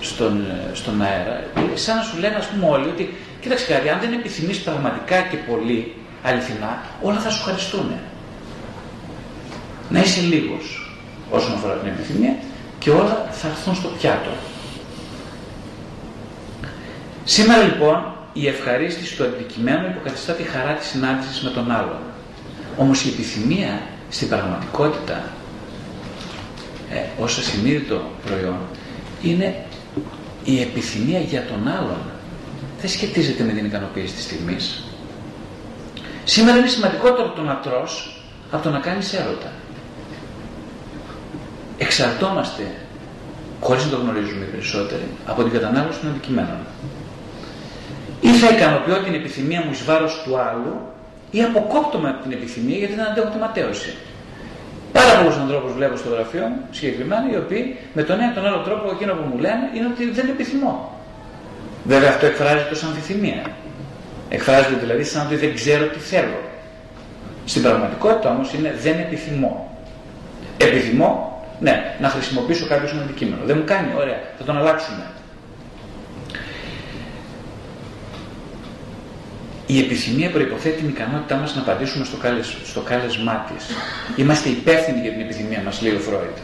στον, 0.00 0.44
ε, 0.50 0.74
στον 0.74 1.02
αέρα. 1.02 1.42
Σαν 1.74 1.96
να 1.96 2.02
σου 2.02 2.18
λένε 2.18 2.34
ας 2.34 2.46
πούμε 2.46 2.68
όλοι 2.68 2.88
ότι 2.88 3.14
κοίταξε 3.40 3.72
κάτι, 3.72 3.88
αν 3.88 4.00
δεν 4.00 4.12
επιθυμείς 4.12 4.58
πραγματικά 4.58 5.20
και 5.20 5.36
πολύ 5.36 5.94
αληθινά, 6.22 6.82
όλα 7.02 7.18
θα 7.18 7.30
σου 7.30 7.42
χαριστούν. 7.42 7.92
Να 9.88 10.00
είσαι 10.00 10.20
λίγος 10.20 10.89
όσον 11.30 11.52
αφορά 11.52 11.74
την 11.74 11.88
επιθυμία 11.88 12.36
και 12.78 12.90
όλα 12.90 13.28
θα 13.30 13.48
έρθουν 13.48 13.74
στο 13.74 13.88
πιάτο. 13.88 14.30
Σήμερα 17.24 17.62
λοιπόν 17.62 18.12
η 18.32 18.46
ευχαρίστηση 18.46 19.16
του 19.16 19.24
αντικειμένου 19.24 19.86
υποκαθιστά 19.86 20.32
τη 20.32 20.42
χαρά 20.42 20.72
της 20.72 20.86
συνάντησης 20.88 21.42
με 21.42 21.50
τον 21.50 21.70
άλλον. 21.70 21.98
Όμως 22.76 23.04
η 23.04 23.08
επιθυμία 23.08 23.80
στην 24.10 24.28
πραγματικότητα 24.28 25.22
ε, 26.90 27.22
ως 27.22 27.38
ασυνείδητο 27.38 28.02
προϊόν 28.26 28.58
είναι 29.22 29.64
η 30.44 30.60
επιθυμία 30.60 31.20
για 31.20 31.44
τον 31.44 31.68
άλλον. 31.68 32.00
Δεν 32.80 32.90
σχετίζεται 32.90 33.42
με 33.42 33.52
την 33.52 33.64
ικανοποίηση 33.64 34.14
της 34.14 34.24
στιγμής. 34.24 34.84
Σήμερα 36.24 36.58
είναι 36.58 36.66
σημαντικότερο 36.66 37.28
το 37.28 37.42
να 37.42 37.56
τρως 37.56 38.22
από 38.50 38.62
το 38.62 38.70
να 38.70 38.78
κάνεις 38.78 39.12
έρωτα. 39.12 39.52
Εξαρτόμαστε, 41.84 42.62
χωρίς 43.60 43.84
να 43.84 43.90
το 43.90 43.96
γνωρίζουμε 43.96 44.44
οι 44.44 44.50
περισσότεροι, 44.54 45.06
από 45.26 45.42
την 45.42 45.52
κατανάλωση 45.52 45.98
των 46.00 46.10
αντικειμένων. 46.10 46.60
Ή 48.20 48.28
θα 48.28 48.48
ικανοποιώ 48.54 48.96
την 48.96 49.14
επιθυμία 49.14 49.60
μου 49.64 49.70
εις 49.72 49.84
βάρος 49.84 50.22
του 50.24 50.38
άλλου 50.38 50.74
ή 51.30 51.42
αποκόπτω 51.42 51.96
από 51.96 52.22
την 52.22 52.32
επιθυμία 52.32 52.76
γιατί 52.76 52.94
δεν 52.94 53.06
αντέχω 53.06 53.28
τη 53.28 53.38
ματέωση. 53.38 53.92
Πάρα 54.92 55.12
πολλούς 55.18 55.36
ανθρώπους 55.36 55.72
βλέπω 55.72 55.96
στο 55.96 56.08
γραφείο 56.08 56.46
μου, 56.46 56.60
συγκεκριμένα, 56.70 57.26
οι 57.32 57.36
οποίοι 57.36 57.76
με 57.94 58.02
τον 58.02 58.20
ένα 58.20 58.32
τον 58.32 58.46
άλλο 58.46 58.60
τρόπο 58.66 58.90
εκείνο 58.90 59.12
που 59.14 59.26
μου 59.30 59.38
λένε 59.38 59.64
είναι 59.74 59.86
ότι 59.92 60.10
δεν 60.10 60.28
επιθυμώ. 60.28 60.74
Βέβαια 61.84 62.08
αυτό 62.08 62.26
εκφράζεται 62.26 62.72
ως 62.72 62.82
αμφιθυμία. 62.82 63.42
Εκφράζεται 64.28 64.76
δηλαδή 64.80 65.04
σαν 65.04 65.26
ότι 65.26 65.36
δεν 65.36 65.54
ξέρω 65.54 65.84
τι 65.86 65.98
θέλω. 65.98 66.40
Στην 67.44 67.62
πραγματικότητα 67.62 68.30
όμως 68.30 68.52
είναι 68.52 68.74
δεν 68.82 68.98
επιθυμώ. 68.98 69.54
Επιθυμώ, 70.56 71.39
ναι, 71.60 71.96
να 72.00 72.08
χρησιμοποιήσω 72.08 72.66
κάποιο 72.66 72.88
σαν 72.88 73.00
αντικείμενο. 73.00 73.42
Δεν 73.44 73.56
μου 73.56 73.64
κάνει, 73.64 73.88
ωραία, 73.96 74.20
θα 74.38 74.44
τον 74.44 74.56
αλλάξουμε. 74.56 75.04
η 79.74 79.78
επιθυμία 79.78 80.30
προποθέτει 80.30 80.76
την 80.76 80.88
ικανότητά 80.88 81.36
μας 81.36 81.54
να 81.54 81.60
απαντήσουμε 81.60 82.04
στο, 82.04 82.16
κάλεσ, 82.16 82.56
στο 82.64 82.80
κάλεσμά 82.80 83.46
της. 83.48 83.62
Είμαστε 84.16 84.48
υπεύθυνοι 84.48 85.00
για 85.00 85.10
την 85.10 85.20
επιθυμία 85.20 85.60
μας, 85.64 85.82
λέει 85.82 85.94
ο 85.94 85.98
Φρόιτ. 85.98 86.36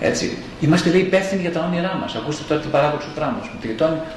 Έτσι. 0.00 0.38
Είμαστε 0.60 0.90
λέει 0.90 1.00
υπεύθυνοι 1.00 1.40
για 1.40 1.52
τα 1.52 1.60
όνειρά 1.68 1.94
μας. 2.00 2.14
Ακούστε 2.14 2.42
τώρα 2.48 2.60
την 2.60 2.70
παράδοξο 2.70 3.08
πράγμα. 3.14 3.38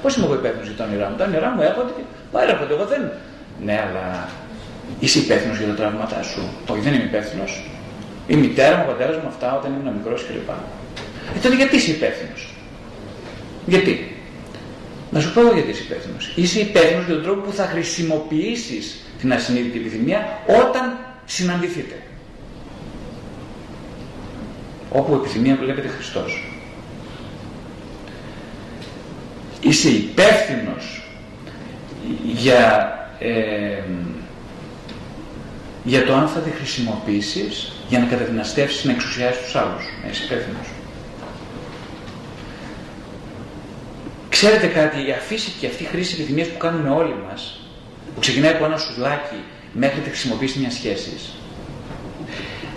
Πώς 0.02 0.16
είμαι 0.16 0.26
εγώ 0.26 0.36
υπεύθυνος 0.42 0.68
για 0.68 0.78
τα 0.78 0.84
όνειρά 0.84 1.10
μου; 1.10 1.16
Τα 1.16 1.26
όνειρά 1.26 1.50
μου 1.50 1.62
έρχονται 1.62 1.92
και 1.98 2.04
μα 2.34 2.42
έρχονται. 2.42 2.74
Εγώ 2.74 2.86
δεν. 2.86 3.12
Ναι, 3.66 3.76
αλλά 3.86 4.06
είσαι 5.00 5.20
υπεύθυνος 5.20 5.58
για 5.58 5.68
τα 5.68 5.74
τραύματά 5.74 6.22
σου. 6.24 6.42
Όχι, 6.68 6.82
δεν 6.86 6.94
είμαι 6.94 7.04
υπεύθυνος. 7.04 7.52
Η 8.28 8.36
μητέρα 8.36 8.76
μου, 8.76 8.84
ο 8.88 8.92
πατέρας 8.92 9.16
μου, 9.22 9.28
αυτά 9.28 9.58
όταν 9.58 9.74
ήμουν 9.74 9.94
μικρός 9.94 10.26
κλπ. 10.26 10.50
Ε, 11.36 11.40
τότε 11.42 11.56
γιατί 11.56 11.76
είσαι 11.76 11.92
υπεύθυνος. 11.92 12.54
Γιατί. 13.66 14.10
Να 15.12 15.20
σου 15.20 15.34
πω 15.34 15.42
γιατί 15.42 15.70
είσαι 15.70 15.84
υπεύθυνος. 15.84 16.34
Είσαι 16.36 16.60
υπεύθυνος 16.60 17.06
για 17.06 17.14
τον 17.14 17.24
τρόπο 17.24 17.42
που 17.42 17.52
θα 17.52 17.66
χρησιμοποιήσεις 17.66 19.06
την 19.20 19.34
ασυνείδητη 19.34 19.78
επιθυμία 19.78 20.40
όταν 20.48 20.98
συναντηθείτε. 21.26 21.96
Όπου 24.92 25.14
επιθυμία 25.14 25.56
βλέπετε 25.56 25.88
Χριστός. 25.88 26.50
Είσαι 29.62 29.90
υπεύθυνος 29.90 31.10
για, 32.24 32.94
ε, 33.20 33.82
για 35.86 36.06
το 36.06 36.14
αν 36.14 36.28
θα 36.28 36.40
τη 36.40 36.50
χρησιμοποιήσεις 36.50 37.72
για 37.88 38.00
να 38.00 38.06
καταδυναστεύσεις 38.06 38.84
να 38.84 38.92
εξουσιάσεις 38.92 39.44
τους 39.44 39.56
άλλους. 39.56 39.84
Είσαι 40.12 40.24
υπεύθυνος. 40.24 40.68
Ξέρετε 44.30 44.68
κάτι, 44.68 45.08
η 45.08 45.12
αφήση 45.12 45.52
και 45.60 45.68
αυτή 45.68 45.84
η 45.84 45.86
χρήση 45.86 46.14
επιθυμίας 46.14 46.48
που 46.48 46.58
κάνουμε 46.58 46.90
όλοι 46.90 47.16
μας, 47.28 47.60
που 48.14 48.20
ξεκινάει 48.20 48.54
από 48.54 48.66
ένα 48.66 48.78
σουβλάκι 48.78 49.40
μέχρι 49.74 50.00
τη 50.00 50.10
χρησιμοποίηση 50.10 50.60
μιας 50.60 50.74
σχέσης, 50.74 51.34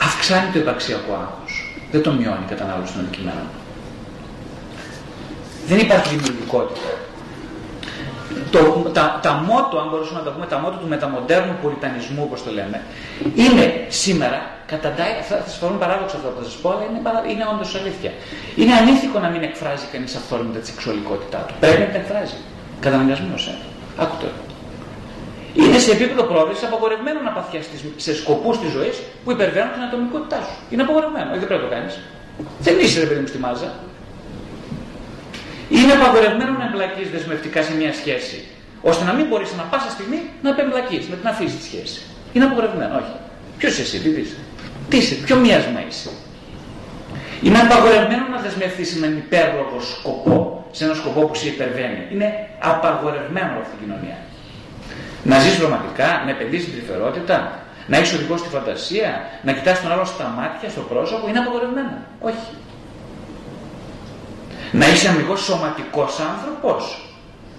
αυξάνει 0.03 0.51
το 0.53 0.59
υπαρξιακό 0.59 1.13
άγχος. 1.13 1.83
Δεν 1.91 2.03
το 2.03 2.13
μειώνει 2.13 2.45
η 2.47 2.49
κατανάλωση 2.49 2.93
των 2.93 3.03
αντικειμένων. 3.03 3.49
Δεν 5.67 5.79
υπάρχει 5.79 6.17
δημιουργικότητα 6.17 7.08
το, 8.51 8.61
τα, 8.97 9.05
τα 9.23 9.33
μότο, 9.49 9.75
αν 9.83 9.89
μπορούσαμε 9.91 10.19
να 10.19 10.25
τα 10.25 10.31
πούμε, 10.35 10.47
τα 10.47 10.59
μότο 10.59 10.77
του 10.83 10.89
μεταμοντέρνου 10.95 11.55
πολιτανισμού, 11.63 12.21
όπως 12.27 12.39
το 12.45 12.51
λέμε, 12.59 12.79
είναι 13.45 13.65
σήμερα, 14.03 14.39
καταντάει, 14.73 15.13
θα, 15.29 15.37
θα 15.45 15.49
σας 15.51 15.59
φανούν 15.61 15.79
παράδοξο 15.85 16.17
αυτό 16.17 16.29
που 16.33 16.39
θα 16.43 16.47
σας 16.49 16.57
πω, 16.63 16.69
αλλά 16.73 16.83
είναι, 16.89 17.01
είναι 17.33 17.45
όντως 17.53 17.71
αλήθεια. 17.81 18.13
Είναι 18.61 18.75
ανήθικο 18.81 19.19
να 19.25 19.29
μην 19.29 19.43
εκφράζει 19.49 19.87
κανείς 19.93 20.13
αυθόρμητα 20.21 20.59
τη 20.63 20.67
σεξουαλικότητά 20.67 21.39
του. 21.47 21.55
Πρέπει 21.61 21.81
να 21.85 21.89
την 21.91 22.01
εκφράζει. 22.03 22.39
Καταναγκασμένος, 22.85 23.47
ε. 23.53 23.55
Άκου 24.03 24.17
τώρα. 24.23 24.39
Είναι 25.63 25.79
σε 25.79 25.91
επίπεδο 25.97 26.23
πρόοδο 26.31 26.53
απαγορευμένο 26.69 27.21
να 27.21 27.31
παθιαστεί 27.31 27.77
σε 27.97 28.15
σκοπούς 28.15 28.59
της 28.61 28.71
ζωής 28.77 28.97
που 29.25 29.31
υπερβαίνουν 29.31 29.73
την 29.73 29.83
ατομικότητά 29.83 30.39
σου. 30.47 30.55
Είναι 30.71 30.83
απαγορευμένο. 30.83 31.29
Όχι, 31.31 31.39
δεν 31.39 31.49
πρέπει 31.49 31.63
να 31.63 31.69
το 31.69 31.75
κάνεις. 31.75 31.95
Δεν 32.67 32.75
είσαι, 32.79 33.01
ρε 33.01 33.07
παιδί 33.07 33.21
μου, 33.21 33.27
στη 33.27 33.39
μάζα. 33.39 33.69
Είναι 35.69 35.93
απαγορευμένο 35.93 36.53
να 36.59 36.65
εμπλακείς 36.65 37.11
δεσμευτικά 37.11 37.63
σε 37.63 37.73
μια 37.75 37.93
σχέση, 37.93 38.39
ώστε 38.91 39.05
να 39.05 39.13
μην 39.13 39.27
μπορείς 39.27 39.51
να 39.57 39.63
πάσα 39.63 39.91
στιγμή 39.91 40.21
να 40.43 40.49
επεμπλακεί, 40.51 40.99
να 41.11 41.17
την 41.17 41.29
αφήσεις 41.29 41.59
τη 41.59 41.65
σχέση. 41.65 42.01
Είναι 42.33 42.45
απαγορευμένο, 42.45 42.95
όχι. 43.03 43.15
Ποιος 43.59 43.79
εσύ, 43.79 43.99
τι 44.01 44.09
είσαι, 44.09 44.37
τι 44.89 44.97
είσαι, 44.97 45.15
ποιο 45.15 45.37
μοιάσμα 45.37 45.81
είσαι; 45.89 46.11
Είναι 47.43 47.59
απαγορευμένο 47.59 48.25
να 48.35 48.39
δεσμευτείς 48.45 48.89
σε 48.91 48.97
έναν 48.99 49.17
υπέρλογο 49.17 49.81
σκοπό, 49.81 50.67
σε 50.71 50.85
έναν 50.85 50.97
σκοπό 50.97 51.21
που 51.27 51.35
σε 51.35 51.49
υπερβαίνει. 51.49 52.01
Είναι 52.13 52.29
απαγορευμένο 52.59 53.53
αυτή 53.63 53.75
η 53.79 53.81
κοινωνία. 53.83 54.19
Να 55.25 55.39
ζεις 55.39 55.59
ρομαντικά, 55.59 56.23
να 56.25 56.31
επενδύσεις 56.31 56.65
την 56.65 56.75
τρυφερότητα, 56.77 57.37
να 57.87 57.99
είσαι 57.99 58.15
οδηγός 58.17 58.41
στη 58.41 58.49
φαντασία, 58.49 59.11
να 59.43 59.53
κοιτάς 59.53 59.83
τον 59.83 59.93
άλλο 59.93 60.05
στα 60.05 60.27
μάτια, 60.37 60.69
στο 60.69 60.81
πρόσωπο, 60.81 61.29
είναι 61.29 61.39
απαγορευμένο. 61.39 61.95
Όχι. 62.21 62.49
Να 64.73 64.89
είσαι 64.89 65.09
αμυγός 65.09 65.41
σωματικός 65.41 66.19
άνθρωπος, 66.21 67.13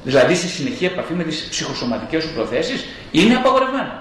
δηλαδή 0.03 0.35
σε 0.35 0.47
συνεχή 0.47 0.85
επαφή 0.85 1.13
με 1.13 1.23
τις 1.23 1.47
ψυχοσωματικές 1.49 2.23
σου 2.23 2.33
προθέσεις, 2.33 2.85
είναι 3.11 3.35
απαγορευμένο. 3.35 3.91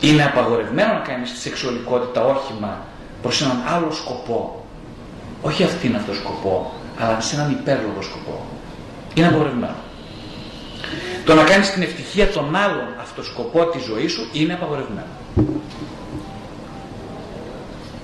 Είναι 0.00 0.24
απαγορευμένο 0.24 0.92
να 0.92 0.98
κάνεις 0.98 1.32
τη 1.32 1.38
σεξουαλικότητα 1.38 2.24
όχημα 2.24 2.78
προς 3.22 3.42
έναν 3.42 3.62
άλλο 3.68 3.90
σκοπό. 3.92 4.64
Όχι 5.42 5.62
αυτήν 5.62 5.96
αυτό 5.96 6.14
σκοπό, 6.14 6.72
αλλά 6.98 7.20
σε 7.20 7.36
έναν 7.36 7.50
υπέρλογο 7.50 8.02
σκοπό. 8.02 8.46
Είναι 9.14 9.26
απαγορευμένο. 9.26 9.74
Το 11.24 11.34
να 11.34 11.44
κάνεις 11.44 11.72
την 11.72 11.82
ευτυχία 11.82 12.28
των 12.28 12.56
άλλων 12.56 12.86
αυτό 13.00 13.22
σκοπό 13.22 13.64
της 13.64 13.82
ζωής 13.82 14.12
σου 14.12 14.28
είναι 14.32 14.52
απαγορευμένο. 14.52 15.06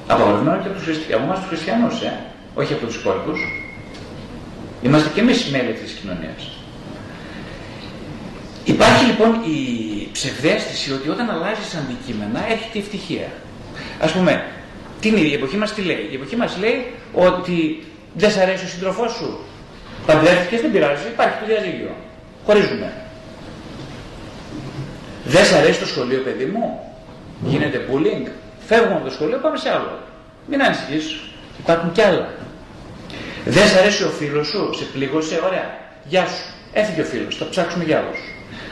Απαγορευμένο 0.06 0.62
και 0.62 0.68
από 0.68 0.78
τους, 0.78 0.98
από 1.14 1.46
χριστιανούς, 1.48 2.00
ε; 2.00 2.20
όχι 2.54 2.72
από 2.72 2.86
τους 2.86 2.96
υπόλοιπους. 2.96 3.59
Είμαστε 4.82 5.10
και 5.14 5.20
εμείς 5.20 5.46
μέλη 5.46 5.72
της 5.72 5.92
κοινωνίας. 5.92 6.50
Υπάρχει 8.64 9.04
λοιπόν 9.04 9.34
η 9.34 10.08
ψευδέστηση 10.12 10.92
ότι 10.92 11.08
όταν 11.08 11.30
αλλάζεις 11.30 11.74
αντικείμενα 11.74 12.40
έρχεται 12.50 12.78
η 12.78 12.80
ευτυχία. 12.80 13.28
Ας 14.00 14.12
πούμε, 14.12 14.44
την 15.00 15.16
η 15.16 15.32
εποχή 15.32 15.56
μας 15.56 15.74
τι 15.74 15.82
λέει; 15.82 16.08
Η 16.10 16.14
εποχή 16.14 16.36
μας 16.36 16.56
λέει 16.60 16.86
ότι 17.14 17.84
δεν 18.14 18.30
σ' 18.30 18.36
αρέσει 18.36 18.64
ο 18.64 18.68
σύντροφός 18.68 19.12
σου. 19.12 19.38
Παντρεύτηκες, 20.06 20.60
δεν 20.60 20.72
πειράζει, 20.72 21.06
υπάρχει 21.12 21.38
το 21.40 21.46
διαζύγιο. 21.46 21.94
Χωρίζουμε. 22.46 22.92
Δεν 25.24 25.44
σ' 25.44 25.52
αρέσει 25.52 25.78
το 25.78 25.86
σχολείο, 25.86 26.18
παιδί 26.18 26.44
μου. 26.44 26.80
Γίνεται 27.44 27.86
bullying. 27.90 28.28
Φεύγουμε 28.66 28.94
από 28.94 29.04
το 29.04 29.10
σχολείο, 29.10 29.38
πάμε 29.38 29.56
σε 29.56 29.70
άλλο. 29.70 29.98
Μην 30.46 30.62
ανησυχείς. 30.62 31.20
Υπάρχουν 31.58 31.92
κι 31.92 32.02
άλλα. 32.02 32.28
Δεν 33.44 33.68
σ' 33.68 33.76
αρέσει 33.76 34.04
ο 34.04 34.08
φίλος 34.08 34.46
σου, 34.46 34.70
σε 34.78 34.84
πλήγωσε, 34.84 35.40
ωραία. 35.46 35.78
Γεια 36.04 36.26
σου. 36.26 36.54
Έφυγε 36.72 37.00
ο 37.00 37.04
φίλος, 37.04 37.36
θα 37.36 37.48
ψάξουμε 37.48 37.84
για 37.84 37.98
άλλου. 37.98 38.14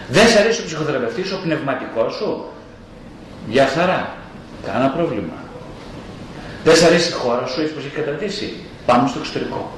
Δεν 0.09 0.27
σε 0.29 0.39
αρέσει 0.39 0.61
ο 0.61 0.65
ψυχοθεραπευτής, 0.65 1.33
ο 1.33 1.39
πνευματικός 1.43 2.15
σου. 2.15 2.45
Για 3.49 3.67
χαρά. 3.67 4.17
Κάνα 4.67 4.89
πρόβλημα. 4.89 5.37
Δεν 6.65 6.77
σε 6.77 6.87
αρέσει 6.87 7.09
η 7.09 7.13
χώρα 7.13 7.47
σου, 7.47 7.61
έτσι 7.61 7.73
πως 7.75 7.85
έχει 7.85 7.95
καταρτήσει. 7.95 8.55
Πάμε 8.87 9.09
στο 9.09 9.19
εξωτερικό. 9.19 9.73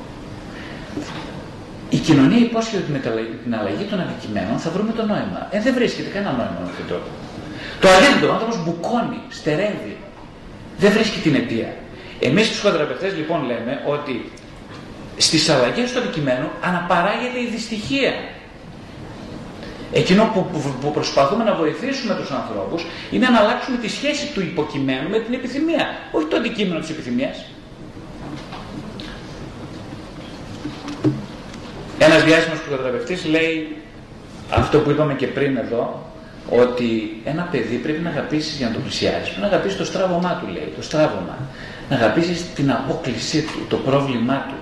Η 1.88 1.96
κοινωνία 1.96 2.38
υπόσχεται 2.38 2.82
ότι 2.82 2.92
με 2.92 2.98
την 3.44 3.54
αλλαγή 3.54 3.84
των 3.90 4.00
αντικειμένων 4.00 4.58
θα 4.58 4.70
βρούμε 4.70 4.92
το 4.92 5.04
νόημα. 5.06 5.48
Ε, 5.50 5.60
δεν 5.60 5.74
βρίσκεται 5.74 6.08
κανένα 6.08 6.32
νόημα 6.32 6.56
με 6.60 6.68
αυτόν 6.70 6.86
τον 6.86 6.88
τρόπο. 6.88 7.10
Το 7.80 7.88
αντίθετο, 7.88 8.26
ο 8.28 8.32
άνθρωπος 8.32 8.56
μπουκώνει, 8.64 9.20
στερεύει. 9.28 9.96
Δεν 10.78 10.90
βρίσκει 10.92 11.18
την 11.18 11.34
αιτία. 11.34 11.70
Εμείς 12.20 12.46
οι 12.48 12.50
ψυχοθεραπευτέ 12.50 13.08
λοιπόν 13.08 13.40
λέμε 13.50 13.72
ότι 13.86 14.14
στις 15.20 15.48
αλλαγές 15.48 15.92
του 15.92 15.98
αντικειμένου 15.98 16.48
αναπαράγεται 16.60 17.40
η 17.40 17.48
δυστυχία. 17.50 18.12
Εκείνο 19.92 20.30
που, 20.34 20.46
που, 20.52 20.74
που 20.80 20.90
προσπαθούμε 20.90 21.44
να 21.44 21.54
βοηθήσουμε 21.54 22.14
τους 22.14 22.30
ανθρώπους 22.30 22.84
είναι 23.10 23.28
να 23.28 23.38
αλλάξουμε 23.38 23.76
τη 23.76 23.88
σχέση 23.88 24.26
του 24.34 24.40
υποκειμένου 24.40 25.08
με 25.08 25.18
την 25.18 25.34
επιθυμία, 25.34 25.86
όχι 26.12 26.26
το 26.26 26.36
αντικείμενο 26.36 26.80
της 26.80 26.90
επιθυμίας. 26.90 27.44
Ένας 31.98 32.24
διάσημος 32.24 32.60
ψυχοθεραπευτής 32.60 33.24
λέει 33.24 33.76
αυτό 34.50 34.78
που 34.78 34.90
είπαμε 34.90 35.14
και 35.14 35.26
πριν 35.26 35.56
εδώ, 35.56 36.10
ότι 36.50 37.20
ένα 37.24 37.42
παιδί 37.42 37.76
πρέπει 37.76 38.00
να 38.00 38.10
αγαπήσεις 38.10 38.56
για 38.56 38.66
να 38.66 38.72
το 38.72 38.80
πλησιάσεις. 38.80 39.28
Πρέπει 39.28 39.40
να 39.40 39.46
αγαπήσεις 39.46 39.78
το 39.78 39.84
στράβωμά 39.84 40.40
του, 40.40 40.52
λέει. 40.52 40.72
Το 40.76 40.82
στράβωμα. 40.82 41.38
Να 41.90 41.96
αγαπήσεις 41.96 42.52
την 42.54 42.70
απόκλησή 42.70 43.42
του, 43.42 43.66
το 43.68 43.76
πρόβλημά 43.76 44.46
του. 44.48 44.54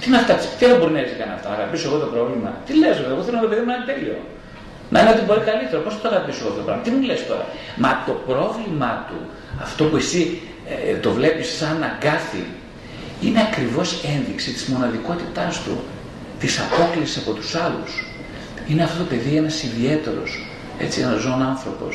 Τι 0.00 0.04
είναι 0.08 0.18
αυτά, 0.22 0.34
τι 0.58 0.66
δεν 0.66 0.76
μπορεί 0.78 0.92
να 0.96 1.00
έτσι 1.04 1.14
κανένα 1.20 1.36
αυτά. 1.38 1.48
Να 1.48 1.54
αγαπήσω 1.60 1.84
εγώ 1.88 1.98
το 2.04 2.08
πρόβλημα; 2.14 2.50
Τι 2.66 2.72
λες, 2.80 2.96
εγώ 3.14 3.22
θέλω 3.26 3.36
να 3.40 3.44
το 3.46 3.50
παιδί 3.50 3.62
μου 3.64 3.70
να 3.72 3.76
είναι 3.76 3.88
τέλειο. 3.92 4.16
Να 4.92 4.96
είναι 5.00 5.10
ότι 5.14 5.22
μπορεί 5.26 5.40
καλύτερο. 5.50 5.80
Πώς 5.86 5.92
θα 5.94 6.00
το 6.04 6.08
αγαπήσω 6.14 6.38
εγώ 6.42 6.48
αυτό 6.50 6.60
το 6.62 6.66
πράγμα; 6.68 6.82
Τι 6.84 6.90
μου 6.94 7.02
λες 7.08 7.20
τώρα; 7.30 7.44
Μα 7.82 7.90
το 8.08 8.14
πρόβλημά 8.30 8.92
του, 9.08 9.18
αυτό 9.64 9.82
που 9.88 9.96
εσύ 10.02 10.22
ε, 10.72 10.96
το 11.04 11.10
βλέπεις 11.18 11.46
σαν 11.58 11.76
αγκάθι, 11.88 12.44
είναι 13.24 13.40
ακριβώς 13.48 13.88
ένδειξη 14.14 14.50
της 14.56 14.64
μοναδικότητάς 14.72 15.54
του, 15.64 15.74
της 16.40 16.52
απόκλησης 16.64 17.16
από 17.22 17.30
τους 17.38 17.50
άλλους. 17.64 17.92
Είναι 18.68 18.82
αυτό 18.82 18.98
το 19.02 19.08
παιδί 19.10 19.36
ένας 19.36 19.62
ιδιαίτερος, 19.62 20.30
έτσι 20.84 21.00
ένας 21.00 21.20
ζώο 21.20 21.38
άνθρωπος. 21.52 21.92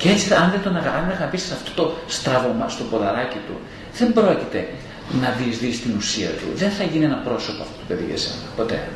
Και 0.00 0.08
έτσι, 0.10 0.34
αν 0.34 0.50
δεν 0.50 0.62
τον 0.62 0.76
αγαπήσεις 1.16 1.52
αυτό 1.52 1.70
το 1.78 1.84
στραβωμά 2.06 2.68
στο 2.68 2.84
ποδαράκι 2.90 3.40
του, 3.46 3.56
δεν 3.98 4.12
πρόκειται 4.12 4.68
να 5.20 5.30
διεισδύσει 5.30 5.80
την 5.80 5.96
ουσία 5.96 6.28
του. 6.28 6.46
Δεν 6.54 6.70
θα 6.70 6.84
γίνει 6.84 7.04
ένα 7.04 7.16
πρόσωπο 7.24 7.62
αυτό 7.62 7.74
το 7.78 7.84
παιδί 7.88 8.04
για 8.04 8.16
σένα. 8.16 8.36
Ποτέ. 8.56 8.88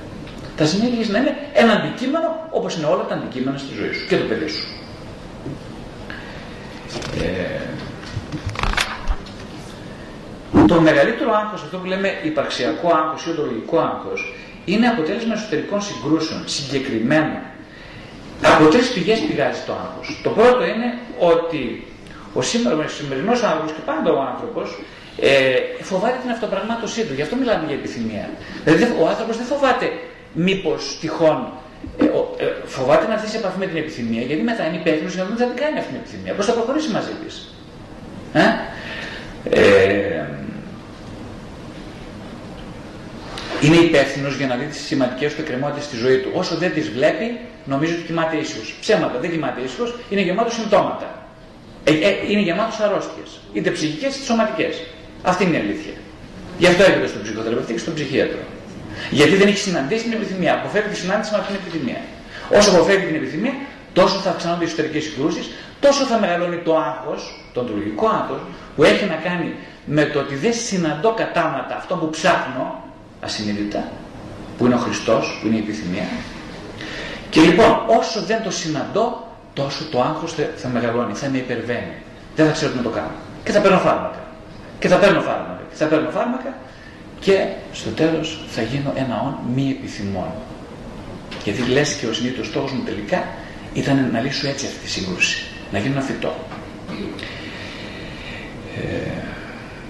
Θα 0.57 0.64
συνέχιζε 0.66 1.12
να 1.12 1.19
είναι 1.19 1.37
ένα 1.52 1.73
αντικείμενο 1.73 2.49
όπως 2.50 2.76
είναι 2.76 2.87
όλα 2.87 3.04
τα 3.04 3.14
αντικείμενα 3.14 3.59
στη 3.59 3.75
ζωή 3.75 3.92
σου 3.92 4.07
και 4.09 4.16
το 4.16 4.25
παιδί 4.25 4.49
σου. 4.49 4.66
Ε, 7.23 7.61
το 10.66 10.81
μεγαλύτερο 10.81 11.33
άγχος, 11.33 11.62
αυτό 11.62 11.76
που 11.76 11.87
λέμε 11.87 12.19
υπαρξιακό 12.23 12.88
άγχος 12.95 13.26
ή 13.26 13.31
οντολογικό 13.31 13.78
άγχος, 13.78 14.35
είναι 14.64 14.87
αποτέλεσμα 14.87 15.35
εσωτερικών 15.35 15.81
συγκρούσεων, 15.83 16.49
συγκεκριμένα. 16.49 17.42
Από 18.42 18.69
τρεις 18.69 18.92
πηγές 18.92 19.19
πηγάζει 19.21 19.61
το 19.66 19.73
άγχος. 19.73 20.21
Το 20.23 20.31
πρώτο 20.31 20.64
είναι 20.64 20.88
ότι 21.19 21.87
ο 22.35 22.42
σήμερα, 22.42 22.88
σημερινός 22.88 23.42
άνθρωπος 23.42 23.73
και 23.73 23.83
πάντα 23.85 24.11
ο 24.12 24.21
άνθρωπος 24.21 24.78
ε, 25.21 25.54
φοβάται 25.81 26.19
την 26.23 26.31
αυτοπραγμάτωσή 26.31 27.04
του. 27.04 27.14
Γι' 27.14 27.23
αυτό 27.23 27.37
μιλάμε 27.37 27.64
για 27.66 27.75
επιθυμία. 27.75 28.31
Δηλαδή 28.64 28.85
ο 29.00 29.09
άνθρωπος 29.09 29.37
δεν 29.37 29.47
φοβάται 29.47 29.87
μήπως 30.33 30.99
τυχόν 31.00 31.52
ε, 32.00 32.04
ε, 32.04 32.47
φοβάται 32.64 33.07
να 33.07 33.12
έρθει 33.12 33.28
σε 33.28 33.37
επαφή 33.37 33.59
με 33.59 33.66
την 33.66 33.76
επιθυμία 33.76 34.23
γιατί 34.23 34.42
μετά 34.42 34.66
είναι 34.66 34.76
υπεύθυνος 34.76 35.14
για 35.14 35.23
να 35.23 35.28
δει 35.31 35.37
θα 35.42 35.47
την 35.47 35.57
κάνει 35.57 35.78
αυτή 35.78 35.90
την 35.90 36.00
επιθυμία. 36.00 36.33
Πώς 36.35 36.47
θα 36.47 36.52
προχωρήσει 36.52 36.90
μαζί 36.90 37.14
της. 37.25 37.54
Ε; 38.33 38.40
Ε, 39.50 40.26
είναι 43.61 43.76
υπεύθυνος 43.76 44.37
για 44.37 44.46
να 44.46 44.55
δει 44.57 44.64
τις 44.64 44.81
σημαντικές 44.81 45.35
του 45.35 45.40
εκκρεμότητες 45.40 45.85
στη 45.85 45.96
ζωή 45.96 46.18
του. 46.18 46.31
Όσο 46.35 46.57
δεν 46.57 46.72
τις 46.72 46.90
βλέπει, 46.90 47.40
νομίζω 47.64 47.94
ότι 47.94 48.03
κοιμάται 48.03 48.37
ίσιο. 48.37 48.61
Ψέματα, 48.81 49.18
δεν 49.18 49.31
κοιμάται 49.31 49.61
ίσιο, 49.61 49.94
είναι 50.11 50.20
γεμάτο 50.20 50.51
συμπτώματα. 50.51 51.22
Ε, 51.85 51.90
ε, 51.90 52.31
είναι 52.31 52.40
γεμάτος 52.40 52.81
αρρώστιες. 52.81 53.40
Είτε 53.53 53.70
ψυχικές 53.70 54.16
είτε 54.16 54.25
σωματικές. 54.25 54.83
Αυτή 55.22 55.44
είναι 55.44 55.56
η 55.56 55.61
αλήθεια. 55.61 55.92
Γι' 56.58 56.66
αυτό 56.66 56.82
έρχεται 56.82 57.06
στον 57.06 57.22
ψυχοθεραπευτή 57.22 57.72
και 57.72 57.78
στον 57.78 57.94
ψυχίατρο. 57.94 58.38
Γιατί 59.11 59.35
δεν 59.37 59.46
έχει 59.48 59.58
συναντήσει 59.58 60.02
την 60.02 60.12
επιθυμία. 60.12 60.54
Αποφεύγει 60.54 60.88
τη 60.88 60.96
συνάντηση 60.96 61.32
με 61.32 61.38
αυτήν 61.38 61.56
την 61.56 61.64
επιθυμία. 61.64 62.00
Όσο 62.58 62.70
αποφεύγει 62.70 63.06
την 63.06 63.14
επιθυμία, 63.14 63.54
τόσο 63.92 64.16
θα 64.18 64.30
αυξάνονται 64.30 64.64
οι 64.64 64.66
εσωτερικές 64.66 65.02
συγκρούσεις, 65.02 65.50
τόσο 65.80 66.04
θα 66.04 66.18
μεγαλώνει 66.18 66.56
το 66.56 66.76
άγχος, 66.76 67.20
το 67.52 67.61
αντρολογικό 67.61 68.06
άγχος, 68.06 68.40
που 68.76 68.82
έχει 68.85 69.04
να 69.04 69.14
κάνει 69.14 69.54
με 69.85 70.04
το 70.04 70.18
ότι 70.18 70.35
δεν 70.35 70.52
συναντώ 70.52 71.14
κατάματα 71.14 71.76
αυτό 71.76 71.94
που 71.94 72.11
ψάχνω, 72.11 72.85
ασυνείδητα, 73.20 73.88
που 74.58 74.66
είναι 74.66 74.74
ο 74.74 74.78
Χριστός, 74.78 75.38
που 75.40 75.46
είναι 75.46 75.56
η 75.56 75.58
επιθυμία. 75.58 76.08
Και 77.30 77.40
λοιπόν, 77.40 77.82
όσο 77.87 78.22
δεν 78.22 78.42
το 78.42 78.50
συναντώ, 78.50 79.26
τόσο 79.52 79.85
το 79.85 80.00
άγχος 80.00 80.35
θα 80.56 80.68
μεγαλώνει, 80.68 81.14
θα 81.14 81.28
με 81.28 81.38
υπερβαίνει. 81.38 81.94
Δεν 82.37 82.46
θα 82.46 82.52
ξέρω 82.52 82.70
τι 82.70 82.76
να 82.76 82.82
το 82.82 82.88
κάνω. 82.88 83.16
Και 83.44 83.52
θα 83.52 83.61
παίρνω 83.61 83.78
φάρμακα. 83.78 84.21
Και 84.83 84.88
θα 84.88 84.97
παίρνω 84.97 85.21
φάρμακα. 85.21 85.61
Και 85.71 85.77
θα 85.77 85.87
παίρνω 85.87 86.11
φάρμακα 86.11 86.57
και 87.21 87.47
στο 87.73 87.90
τέλος 87.90 88.45
θα 88.49 88.62
γίνω 88.62 88.92
ένα 88.97 89.23
όν 89.27 89.35
μη 89.55 89.77
επιθυμών. 89.79 90.31
Γιατί 91.45 91.62
λες 91.62 91.95
και 91.95 92.07
ο 92.07 92.12
συνήθως 92.12 92.47
στόχος 92.47 92.73
μου 92.73 92.83
τελικά 92.85 93.25
ήταν 93.75 94.09
να 94.12 94.21
λύσω 94.21 94.49
έτσι 94.49 94.66
αυτή 94.66 94.79
τη 94.79 94.90
σύγκρουση, 94.90 95.45
να 95.73 95.79
γίνω 95.79 95.92
ένα 95.92 96.03
φυτό. 96.03 96.35
Ε, 98.77 99.11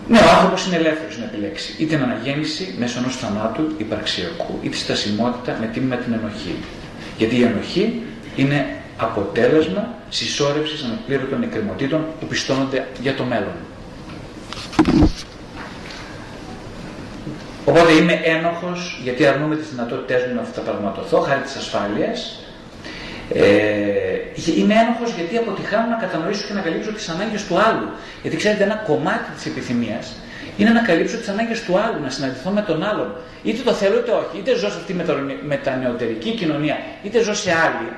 ναι, 0.08 0.18
ο 0.18 0.30
άνθρωπος 0.36 0.66
είναι 0.66 0.76
ελεύθερος 0.76 1.18
να 1.18 1.24
επιλέξει 1.24 1.74
είτε 1.78 1.94
την 1.94 2.04
αναγέννηση 2.04 2.74
μέσω 2.78 2.98
ενός 2.98 3.16
θανάτου 3.16 3.74
υπαρξιακού, 3.78 4.58
είτε 4.62 4.76
στασιμότητα 4.76 5.56
με 5.60 5.66
τίμημα 5.66 5.96
την 5.96 6.12
ενοχή. 6.12 6.54
Γιατί 7.18 7.36
η 7.36 7.42
ενοχή 7.42 8.02
είναι 8.36 8.66
αποτέλεσμα 8.96 9.94
συσσόρευσης 10.08 10.84
αναπλήρωτων 10.84 11.42
εκκρεμωτήτων 11.42 12.06
που 12.20 12.26
πιστώνονται 12.26 12.86
για 13.00 13.14
το 13.14 13.24
μέλλον. 13.24 13.56
Οπότε 17.64 17.92
είμαι 17.92 18.20
ένοχος 18.24 19.00
γιατί 19.02 19.26
αρνούμε 19.26 19.56
τις 19.56 19.68
δυνατότητές 19.70 20.26
μου 20.26 20.34
να 20.34 20.40
αυταπραγματωθώ 20.40 21.20
χάρη 21.20 21.40
της 21.40 21.56
ασφάλειας. 21.56 22.44
Ε, 23.34 23.42
είμαι 24.58 24.74
ένοχος 24.74 25.14
γιατί 25.16 25.36
αποτυχάνω 25.36 25.88
να 25.88 25.96
κατανοήσω 25.96 26.46
και 26.46 26.52
να 26.52 26.60
καλύψω 26.60 26.92
τις 26.92 27.08
ανάγκες 27.08 27.46
του 27.46 27.58
άλλου. 27.58 27.88
Γιατί 28.22 28.36
ξέρετε 28.36 28.64
ένα 28.64 28.74
κομμάτι 28.74 29.30
της 29.36 29.46
επιθυμίας 29.46 30.14
είναι 30.56 30.70
να 30.70 30.80
καλύψω 30.80 31.16
τις 31.16 31.28
ανάγκες 31.28 31.62
του 31.64 31.78
άλλου, 31.78 32.02
να 32.02 32.10
συναντηθώ 32.10 32.50
με 32.50 32.62
τον 32.62 32.82
άλλον. 32.82 33.14
Είτε 33.42 33.62
το 33.62 33.72
θέλω 33.72 33.98
είτε 33.98 34.10
όχι. 34.10 34.38
Είτε 34.38 34.54
ζω 34.54 34.70
σε 34.70 34.76
αυτή 34.76 34.92
τη 34.92 34.98
μετανεωτερική 35.46 36.30
κοινωνία, 36.30 36.76
είτε 37.02 37.22
ζω 37.22 37.34
σε 37.34 37.50
άλλη. 37.50 37.88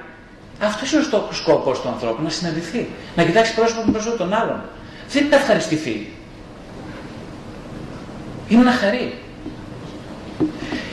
Αυτός 0.60 0.92
είναι 0.92 1.02
ο 1.30 1.32
σκοπό 1.32 1.72
του 1.72 1.88
ανθρώπου, 1.88 2.22
να 2.22 2.28
συναντηθεί. 2.28 2.88
Να 3.16 3.22
κοιτάξει 3.24 3.54
πρόσωπο 3.54 3.82
με 3.86 3.92
πρόσωπο 3.92 4.16
των 4.16 4.34
άλλων. 4.34 4.62
Δεν 5.08 5.22
είναι 5.22 5.30
να 5.30 5.36
ευχαριστηθεί. 5.42 6.13
Είναι 8.54 8.62
να 8.62 8.70
χαρεί. 8.70 9.18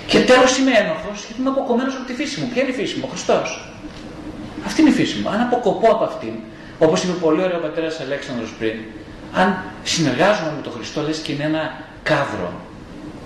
Και 0.08 0.20
τέλος 0.20 0.58
είμαι 0.58 0.72
ένοχος 0.72 1.26
γιατί 1.26 1.42
είμαι 1.42 1.50
αποκομμένος 1.50 1.96
από 1.96 2.06
τη 2.06 2.14
φύση 2.14 2.40
μου. 2.40 2.50
Ποια 2.54 2.62
είναι 2.62 2.72
η 2.72 2.76
φύση 2.76 2.96
μου, 2.98 3.04
ο 3.08 3.10
Χριστός. 3.10 3.48
Αυτή 4.66 4.82
είναι 4.82 4.90
η 4.90 4.94
φύση 4.94 5.20
μου. 5.20 5.30
Αν 5.30 5.42
αποκοπώ 5.42 5.92
από 5.92 6.04
αυτήν, 6.04 6.34
όπως 6.80 7.04
είπε 7.04 7.12
πολύ 7.12 7.42
ωραίο 7.44 7.58
ο 7.58 7.62
πατέρας 7.62 8.00
Αλέξανδρος 8.00 8.54
πριν, 8.60 8.76
αν 9.34 9.64
συνεργάζομαι 9.84 10.52
με 10.56 10.62
τον 10.62 10.72
Χριστό, 10.72 11.02
λες 11.02 11.18
και 11.18 11.32
είναι 11.32 11.44
ένα 11.44 11.64
κάδρο, 12.04 12.52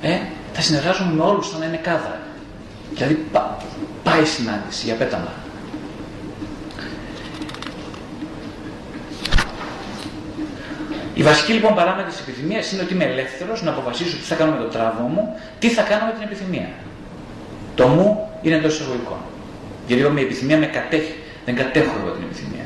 ε, 0.02 0.19
θα 0.54 0.62
συνεργάζομαι 0.62 1.13
με 1.13 1.24
όλους 1.24 1.50
σαν 1.50 1.60
να 1.60 1.65
είναι 1.65 1.78
κάδρα. 1.78 2.19
Δηλαδή 2.93 3.13
πά, 3.32 3.58
πάει 4.04 4.21
η 4.21 4.26
συνάντηση 4.26 4.86
για 4.86 4.95
πέταμα. 4.95 5.34
Η 11.15 11.23
βασική 11.23 11.54
λοιπόν 11.54 11.75
παράμετρος 11.75 12.13
της 12.13 12.21
επιθυμίας 12.28 12.71
είναι 12.71 12.82
ότι 12.82 12.93
είμαι 12.93 13.04
ελεύθερος 13.04 13.63
να 13.63 13.71
αποφασίσω 13.71 14.15
τι 14.17 14.23
θα 14.23 14.36
κάνω 14.36 14.51
με 14.51 14.58
το 14.58 14.67
τράβο 14.67 15.08
μου, 15.08 15.39
τι 15.60 15.69
θα 15.69 15.82
κάνω 15.82 16.06
με 16.06 16.12
την 16.12 16.21
επιθυμία. 16.23 16.69
Το 17.75 17.88
μου 17.88 18.30
είναι 18.41 18.56
εντός 18.56 18.73
εισαγωγικών. 18.73 19.17
Γιατί 19.88 20.01
εγώ 20.01 20.12
με 20.12 20.21
επιθυμία 20.21 20.58
με 20.58 20.65
κατέχει. 20.65 21.13
Δεν 21.45 21.56
κατέχω 21.56 21.95
εγώ 22.01 22.12
την 22.12 22.23
επιθυμία. 22.23 22.65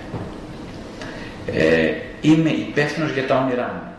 Ε, 1.54 1.94
είμαι 2.22 2.50
υπεύθυνος 2.50 3.12
για 3.12 3.28
τα 3.28 3.36
όνειρά 3.38 3.72
μου. 3.76 3.92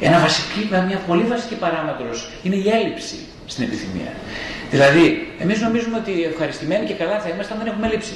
Ένα 0.00 0.18
βασική, 0.20 0.68
μια 0.86 1.00
πολύ 1.06 1.24
βασική 1.24 1.54
παράμετρος 1.54 2.30
είναι 2.42 2.56
η 2.56 2.68
έλλειψη 2.68 3.18
στην 3.46 3.64
επιθυμία. 3.64 4.12
Δηλαδή, 4.70 5.32
εμείς 5.38 5.60
νομίζουμε 5.60 5.96
ότι 5.96 6.24
ευχαριστημένοι 6.24 6.86
και 6.86 6.94
καλά 6.94 7.20
θα 7.20 7.28
είμαστε 7.28 7.52
αν 7.52 7.58
δεν 7.58 7.68
έχουμε 7.68 7.86
ελλείψει. 7.86 8.14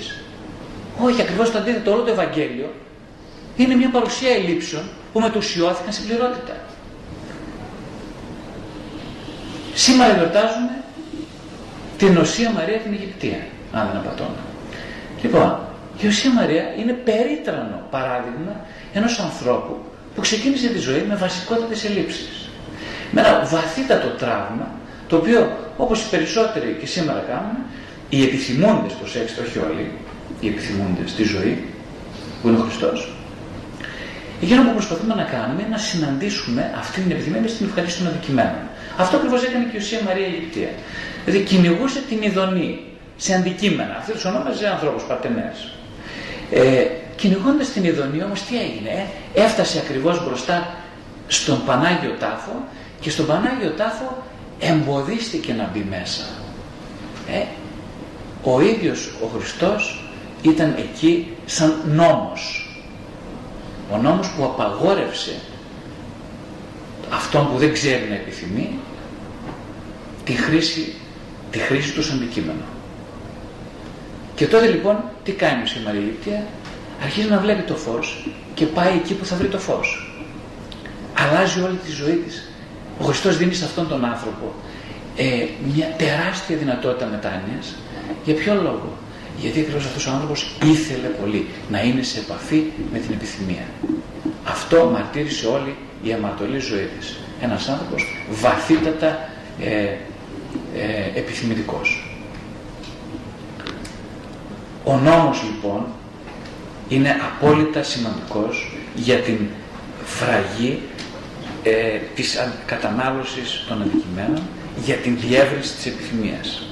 Όχι, 1.00 1.22
ακριβώς 1.22 1.50
το 1.50 1.58
αντίθετο. 1.58 1.92
Όλο 1.92 2.02
το 2.02 2.10
Ευαγγέλιο 2.10 2.74
είναι 3.56 3.74
μια 3.74 3.90
παρουσία 3.90 4.30
ελλείψεων 4.30 4.82
που 5.18 5.24
μετουσιώθηκαν 5.24 5.92
στην 5.92 6.06
πληρότητα. 6.06 6.56
Σήμερα 9.74 10.16
εορτάζουμε 10.18 10.74
την 11.98 12.16
Οσία 12.16 12.50
Μαρία 12.50 12.78
την 12.78 12.92
Αιγυπτία, 12.92 13.46
αν 13.72 13.88
δεν 13.92 14.00
απατώμε. 14.00 14.40
Λοιπόν, 15.22 15.58
Η 16.00 16.06
Οσία 16.06 16.32
Μαρία 16.32 16.74
είναι 16.78 16.92
περίτρανο 16.92 17.82
παράδειγμα 17.90 18.60
ενός 18.92 19.18
ανθρώπου 19.18 19.76
που 20.14 20.20
ξεκίνησε 20.20 20.68
τη 20.68 20.78
ζωή 20.78 21.04
με 21.08 21.14
βασικότητες 21.14 21.84
ελλείψεις. 21.84 22.48
Με 23.10 23.20
ένα 23.20 23.44
βαθύτατο 23.44 24.08
τραύμα, 24.08 24.70
το 25.08 25.16
οποίο 25.16 25.50
όπως 25.76 26.02
οι 26.02 26.08
περισσότεροι 26.10 26.76
και 26.80 26.86
σήμερα 26.86 27.24
κάνουν, 27.28 27.56
οι 28.08 28.22
επιθυμούντες, 28.22 28.92
προσέξτε, 28.92 29.42
όχι 29.42 29.58
όλοι, 29.58 29.92
οι 30.40 30.48
επιθυμούντες 30.48 31.10
στη 31.10 31.22
ζωή, 31.22 31.64
που 32.42 32.48
είναι 32.48 32.58
ο 32.58 32.60
Χριστός, 32.60 33.17
Εκείνο 34.42 34.62
που 34.62 34.72
προσπαθούμε 34.72 35.14
να 35.14 35.22
κάνουμε 35.22 35.60
είναι 35.62 35.70
να 35.70 35.78
συναντήσουμε 35.78 36.74
αυτή 36.78 37.00
την 37.00 37.10
επιθυμία 37.10 37.40
με 37.40 37.48
στην 37.48 37.66
ευχαρίστηση 37.66 38.02
των 38.02 38.12
αδικημένων. 38.12 38.64
Αυτό 38.96 39.16
ακριβώς 39.16 39.42
έκανε 39.42 39.64
και 39.64 39.76
η 39.76 39.80
Οσία 39.80 40.00
Μαρία 40.04 40.26
Αιγυπτία. 40.26 40.72
Δηλαδή 41.24 41.44
κυνηγούσε 41.44 42.00
την 42.08 42.22
ειδονή 42.22 42.80
σε 43.16 43.34
αντικείμενα. 43.34 43.94
Αυτή 43.98 44.12
τους 44.12 44.24
ονόμαζε 44.24 44.68
ανθρώπου, 44.68 45.02
παρτενές. 45.08 45.72
Ε, 46.52 46.86
Κυνηγώντας 47.18 47.68
την 47.68 47.84
ειδονή 47.84 48.22
όμως 48.22 48.42
τι 48.42 48.60
έγινε, 48.60 48.90
ε; 49.34 49.42
έφτασε 49.42 49.78
ακριβώς 49.78 50.24
μπροστά 50.24 50.74
στον 51.28 51.64
Πανάγιο 51.64 52.14
Τάφο 52.18 52.64
και 53.00 53.10
στον 53.10 53.26
Πανάγιο 53.26 53.70
Τάφο 53.70 54.22
εμποδίστηκε 54.58 55.52
να 55.52 55.70
μπει 55.72 55.86
μέσα. 55.90 56.24
Ε, 57.32 57.42
ο 58.42 58.60
ίδιος 58.60 59.12
ο 59.22 59.26
Χριστός 59.26 60.04
ήταν 60.42 60.74
εκεί 60.78 61.36
σαν 61.46 61.82
νόμος 61.86 62.67
ο 63.92 63.96
νόμος 63.96 64.30
που 64.30 64.44
απαγόρευσε 64.44 65.34
αυτόν 67.10 67.48
που 67.52 67.58
δεν 67.58 67.72
ξέρει 67.72 68.08
να 68.08 68.14
επιθυμεί 68.14 68.78
τη 70.24 70.32
χρήση, 70.32 70.94
τη 71.50 71.58
χρήση 71.58 71.92
του 71.92 72.02
σαν 72.02 72.16
αντικείμενο. 72.16 72.62
Και 74.34 74.46
τότε 74.46 74.66
λοιπόν 74.66 75.04
τι 75.24 75.32
κάνει 75.32 75.62
η 75.80 75.84
Μαριλήπτια, 75.84 76.46
αρχίζει 77.02 77.28
να 77.28 77.38
βλέπει 77.38 77.62
το 77.62 77.74
φως 77.74 78.28
και 78.54 78.66
πάει 78.66 78.94
εκεί 78.94 79.14
που 79.14 79.24
θα 79.24 79.36
βρει 79.36 79.48
το 79.48 79.58
φως. 79.58 80.12
Αλλάζει 81.14 81.60
όλη 81.60 81.76
τη 81.76 81.90
ζωή 81.90 82.14
της. 82.14 82.48
Ο 83.00 83.04
Χριστός 83.04 83.36
δίνει 83.36 83.54
σε 83.54 83.64
αυτόν 83.64 83.88
τον 83.88 84.04
άνθρωπο 84.04 84.54
ε, 85.16 85.46
μια 85.74 85.94
τεράστια 85.98 86.56
δυνατότητα 86.56 87.06
μετάνοιας. 87.06 87.74
Για 88.24 88.34
ποιο 88.34 88.54
λόγο; 88.54 88.96
Γιατί 89.40 89.60
ακριβώς 89.60 89.84
αυτός 89.84 90.06
ο 90.06 90.10
άνθρωπος 90.10 90.56
ήθελε 90.64 91.08
πολύ 91.08 91.46
να 91.70 91.82
είναι 91.82 92.02
σε 92.02 92.18
επαφή 92.18 92.64
με 92.92 92.98
την 92.98 93.12
επιθυμία. 93.12 93.66
Αυτό 94.44 94.90
μαρτύρησε 94.92 95.46
όλη 95.46 95.76
η 96.02 96.12
αματολή 96.12 96.58
ζωή 96.58 96.88
της. 96.98 97.16
Ένας 97.40 97.68
άνθρωπος 97.68 98.04
βαθύτατα 98.30 99.28
ε, 99.60 99.72
ε, 99.74 99.98
επιθυμητικός. 101.14 102.18
Ο 104.84 104.96
νόμος 104.96 105.42
λοιπόν 105.42 105.86
είναι 106.88 107.16
απόλυτα 107.32 107.82
σημαντικός 107.82 108.76
για 108.94 109.16
την 109.16 109.38
φραγή 110.04 110.80
ε, 111.62 111.98
της 112.14 112.38
κατανάλωσης 112.66 113.64
των 113.68 113.82
αντικειμένων, 113.82 114.42
για 114.84 114.96
την 114.96 115.18
διεύρυνση 115.20 115.74
της 115.74 115.86
επιθυμίας 115.86 116.62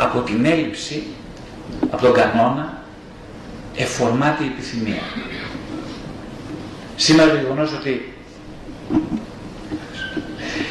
από 0.00 0.20
την 0.20 0.44
έλλειψη, 0.44 1.02
από 1.90 2.02
τον 2.02 2.12
κανόνα, 2.12 2.82
εφορμάται 3.76 4.44
η 4.44 4.46
επιθυμία. 4.46 5.02
Σήμερα 6.96 7.30
το 7.30 7.36
γεγονός 7.36 7.72
ότι 7.72 8.14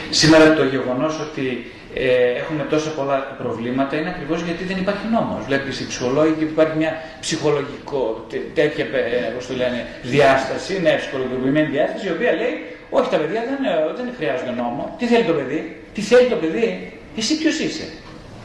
Σήμερα 0.10 0.54
το 0.54 0.64
γεγονός 0.64 1.20
ότι 1.20 1.72
ε, 1.94 2.06
έχουμε 2.42 2.64
τόσα 2.70 2.90
πολλά 2.90 3.18
προβλήματα 3.42 3.96
είναι 3.96 4.10
ακριβώς 4.10 4.42
γιατί 4.42 4.64
δεν 4.64 4.78
υπάρχει 4.78 5.06
νόμος. 5.12 5.46
Βλέπεις 5.46 5.80
οι 5.80 5.88
ψυχολόγοι 5.88 6.34
και 6.38 6.44
υπάρχει 6.44 6.78
μια 6.78 6.94
ψυχολογικό 7.20 8.28
τέτοια 8.54 8.86
ε, 8.86 9.32
πώς 9.36 9.48
το 9.48 9.54
λένε, 9.56 9.86
διάσταση, 10.02 10.82
ναι, 10.82 10.94
ψυχολογικοποιημένη 11.02 11.68
διάσταση 11.68 12.08
η 12.08 12.12
οποία 12.12 12.32
λέει 12.32 12.56
όχι 12.90 13.10
τα 13.10 13.18
παιδιά 13.18 13.42
δεν, 13.50 13.60
ε, 13.72 13.94
δεν 13.98 14.14
χρειάζονται 14.18 14.54
νόμο. 14.62 14.96
Τι 15.00 15.06
θέλει 15.06 15.24
το 15.24 15.34
παιδί, 15.34 15.62
τι 15.94 16.02
θέλει 16.02 16.28
το 16.28 16.36
παιδί, 16.36 16.94
εσύ 17.18 17.38
ποιος 17.38 17.60
είσαι; 17.60 17.88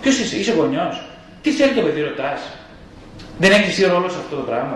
Ποιος 0.04 0.18
είσαι, 0.18 0.36
είσαι 0.36 0.52
γονιός; 0.52 0.94
Τι 1.42 1.50
θέλει 1.50 1.72
το 1.72 1.82
παιδί, 1.82 2.00
ρωτάς; 2.00 2.40
Δεν 3.38 3.50
έχεις 3.52 3.68
εσύ 3.68 3.84
ρόλος 3.86 4.12
σε 4.12 4.18
αυτό 4.18 4.36
το 4.36 4.42
πράγμα; 4.42 4.74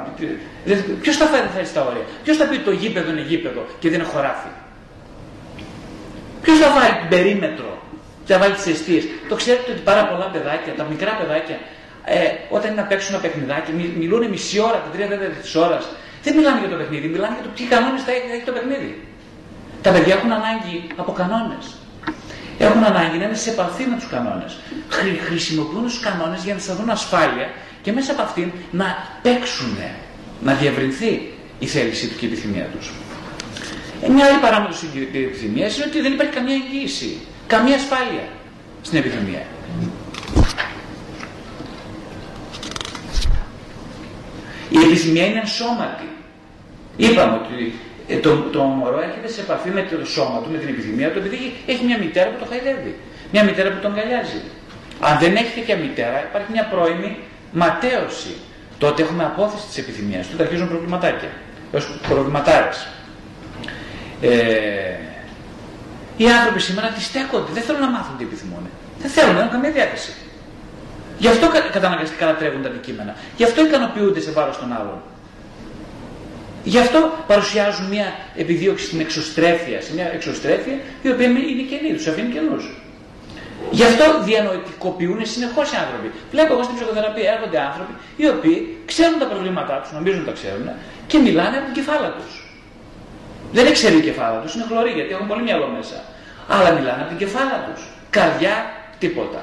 Ποιος 1.02 1.16
θα 1.16 1.26
φέρει 1.26 1.48
θα 1.56 1.64
στα 1.64 1.80
όρια; 1.88 2.04
Ποιος 2.24 2.36
θα 2.36 2.44
πει 2.48 2.58
το 2.58 2.70
γήπεδο 2.70 3.10
είναι 3.10 3.24
γήπεδο 3.30 3.60
και 3.80 3.88
δεν 3.90 3.98
είναι 3.98 4.08
χωράφι. 4.08 4.50
Ποιος 6.42 6.58
θα 6.58 6.68
βάλει 6.74 6.94
την 7.00 7.08
περίμετρο 7.08 7.82
και 8.24 8.32
θα 8.32 8.38
βάλει 8.38 8.54
τις 8.54 8.66
αιστείες; 8.66 9.04
Το 9.28 9.34
ξέρετε 9.34 9.70
ότι 9.72 9.80
πάρα 9.80 10.02
πολλά 10.10 10.26
παιδάκια, 10.34 10.72
τα 10.80 10.84
μικρά 10.90 11.12
παιδάκια, 11.20 11.58
ε, 12.04 12.18
όταν 12.56 12.70
είναι 12.70 12.80
να 12.80 12.86
παίξουν 12.90 13.14
ένα 13.14 13.22
παιχνιδάκι, 13.22 13.70
μιλούν 14.02 14.22
μισή 14.28 14.58
ώρα, 14.60 14.78
τα 14.84 14.90
τρία 14.92 15.08
τέταρτα 15.08 15.40
της 15.44 15.54
ώρας. 15.54 15.84
Δεν 16.24 16.34
μιλάνε 16.36 16.58
για 16.62 16.68
το 16.68 16.76
παιχνίδι, 16.80 17.06
μιλάνε 17.08 17.34
για 17.38 17.44
το 17.48 17.52
τι 17.56 17.62
κανόνες 17.72 18.02
θα 18.06 18.12
έχει 18.36 18.44
το 18.50 18.52
παιχνίδι. 18.52 18.92
Τα 19.82 19.90
παιδιά 19.92 20.14
έχουν 20.14 20.32
ανάγκη 20.32 20.76
από 20.96 21.12
κανόνες 21.12 21.64
έχουν 22.58 22.84
ανάγκη 22.84 23.18
να 23.18 23.24
είναι 23.24 23.34
σε 23.34 23.50
επαφή 23.50 23.84
με 23.84 23.96
τους 23.96 24.08
κανόνες. 24.08 24.56
Χρησιμοποιούν 25.26 25.82
τους 25.82 26.00
κανόνες 26.00 26.44
για 26.44 26.54
να 26.54 26.60
σας 26.60 26.76
δουν 26.76 26.90
ασφάλεια 26.90 27.50
και 27.82 27.92
μέσα 27.92 28.12
από 28.12 28.22
αυτήν 28.22 28.50
να 28.70 28.96
παίξουν, 29.22 29.78
να 30.40 30.54
διευρυνθεί 30.54 31.32
η 31.58 31.66
θέλησή 31.66 32.08
του 32.08 32.16
και 32.16 32.26
η 32.26 32.28
επιθυμία 32.28 32.68
τους. 32.78 32.90
Ε, 34.02 34.08
μια 34.08 34.26
άλλη 34.26 34.38
παράμετρος 34.38 34.78
της 34.78 34.88
επιθυμίας 35.12 35.76
είναι 35.76 35.84
ότι 35.88 36.00
δεν 36.00 36.12
υπάρχει 36.12 36.32
καμία 36.32 36.54
εγγύηση, 36.54 37.18
καμία 37.46 37.76
ασφάλεια 37.76 38.28
στην 38.82 38.98
επιθυμία. 38.98 39.42
Η 44.70 44.78
επιθυμία 44.78 45.26
είναι 45.26 45.38
ενσώματη. 45.38 46.08
Είπαμε 46.96 47.40
ότι 47.44 47.74
ε, 48.08 48.16
το, 48.16 48.36
το 48.36 48.62
μωρό 48.62 49.00
έρχεται 49.00 49.28
σε 49.28 49.40
επαφή 49.40 49.70
με 49.70 49.82
το 49.82 50.06
σώμα 50.06 50.38
του, 50.42 50.50
με 50.50 50.58
την 50.58 50.68
επιθυμία 50.68 51.10
του, 51.12 51.18
επειδή 51.18 51.54
έχει 51.66 51.84
μια 51.84 51.98
μητέρα 51.98 52.28
που 52.30 52.38
το 52.44 52.46
χαϊδεύει. 52.50 52.94
Μια 53.32 53.44
μητέρα 53.44 53.68
που 53.70 53.80
τον 53.82 53.92
αγκαλιάζει. 53.92 54.40
Αν 55.00 55.18
δεν 55.18 55.36
έχει 55.36 55.52
τέτοια 55.58 55.76
μητέρα, 55.76 56.24
υπάρχει 56.28 56.50
μια 56.52 56.64
πρώιμη 56.72 57.16
ματέωση. 57.52 58.34
Τότε 58.78 59.02
έχουμε 59.02 59.24
απόθεση 59.24 59.66
της 59.66 59.78
επιθυμίας. 59.78 60.30
Τότε 60.30 60.42
αρχίζουν 60.42 60.68
προβληματάκια. 60.68 61.28
Έως 61.72 61.98
προβληματάρες. 62.08 62.88
Ε, 64.20 64.28
οι 66.16 66.30
άνθρωποι 66.30 66.60
σήμερα 66.60 66.86
αντιστέκονται. 66.86 67.52
Δεν 67.52 67.62
θέλουν 67.62 67.80
να 67.80 67.90
μάθουν 67.90 68.16
τι 68.18 68.24
επιθυμούν. 68.24 68.68
Δεν 69.02 69.10
θέλουν, 69.10 69.34
δεν 69.34 69.40
έχουν 69.40 69.52
καμία 69.52 69.70
διάθεση. 69.70 70.12
Γι' 71.18 71.28
αυτό 71.28 71.46
καταναγκαστικά 71.72 72.26
λατρεύουν 72.26 72.62
τα 72.62 72.68
αντικείμενα. 72.68 73.14
Γι' 73.36 73.44
αυτό 73.44 73.66
ικανοποιούνται 73.66 74.20
σε 74.20 74.30
βάρος 74.30 74.58
των 74.58 74.72
άλλων. 74.72 75.02
Γι' 76.72 76.78
αυτό 76.78 77.00
παρουσιάζουν 77.26 77.86
μια 77.94 78.06
επιδίωξη 78.36 78.84
στην 78.84 79.00
εξωστρέφεια, 79.00 79.80
σε 79.80 79.94
μια 79.94 80.06
εξωστρέφεια 80.16 80.76
η 81.02 81.08
οποία 81.10 81.26
είναι 81.26 81.64
κενή, 81.70 81.90
τους 81.96 82.06
αφήνει 82.06 82.30
κενού. 82.34 82.58
Γι' 83.70 83.84
αυτό 83.90 84.04
διανοητικοποιούν 84.28 85.20
συνεχώς 85.26 85.66
οι 85.72 85.76
άνθρωποι. 85.84 86.08
Βλέπω 86.30 86.52
εγώ 86.54 86.62
στην 86.62 86.74
ψυχοθεραπεία 86.76 87.32
έρχονται 87.34 87.58
άνθρωποι 87.68 87.92
οι 88.16 88.26
οποίοι 88.34 88.56
ξέρουν 88.90 89.18
τα 89.22 89.26
προβλήματά 89.32 89.76
τους, 89.80 89.90
νομίζουν 89.92 90.24
τα 90.28 90.32
ξέρουν 90.38 90.68
και 91.10 91.18
μιλάνε 91.18 91.56
από 91.56 91.66
την 91.68 91.74
κεφάλα 91.78 92.08
τους. 92.16 92.32
Δεν 93.52 93.62
είναι 93.64 93.74
ξερή 93.78 93.96
η 93.96 94.06
κεφάλα 94.08 94.38
τους, 94.42 94.54
είναι 94.54 94.64
χλωρή 94.68 94.90
γιατί 94.98 95.10
έχουν 95.16 95.26
πολύ 95.26 95.42
μυαλό 95.42 95.66
μέσα. 95.76 95.96
Αλλά 96.54 96.70
μιλάνε 96.76 97.00
από 97.02 97.10
την 97.14 97.18
κεφάλα 97.24 97.58
τους. 97.66 97.82
Καρδιά, 98.10 98.54
τίποτα. 98.98 99.40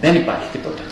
Δεν 0.00 0.14
υπάρχει 0.22 0.48
τίποτα. 0.52 0.84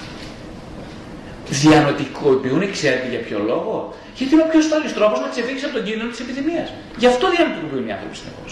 Διανοητικοποιούν, 1.48 2.62
ξέρετε 2.76 3.06
για 3.14 3.22
ποιο 3.26 3.38
λόγο; 3.50 3.94
Γιατί 4.18 4.30
είναι 4.34 4.44
ο 4.46 4.48
πιο 4.50 4.58
ασφαλή 4.64 4.88
τρόπος 4.98 5.18
να 5.24 5.28
ξεφύγει 5.32 5.60
από 5.68 5.74
τον 5.76 5.84
κίνδυνο 5.86 6.08
της 6.12 6.20
επιθυμίας. 6.24 6.68
Γι' 7.02 7.08
αυτό 7.12 7.24
διαμετωπίζουν 7.34 7.86
οι 7.88 7.92
άνθρωποι 7.96 8.16
συνεχώ. 8.22 8.44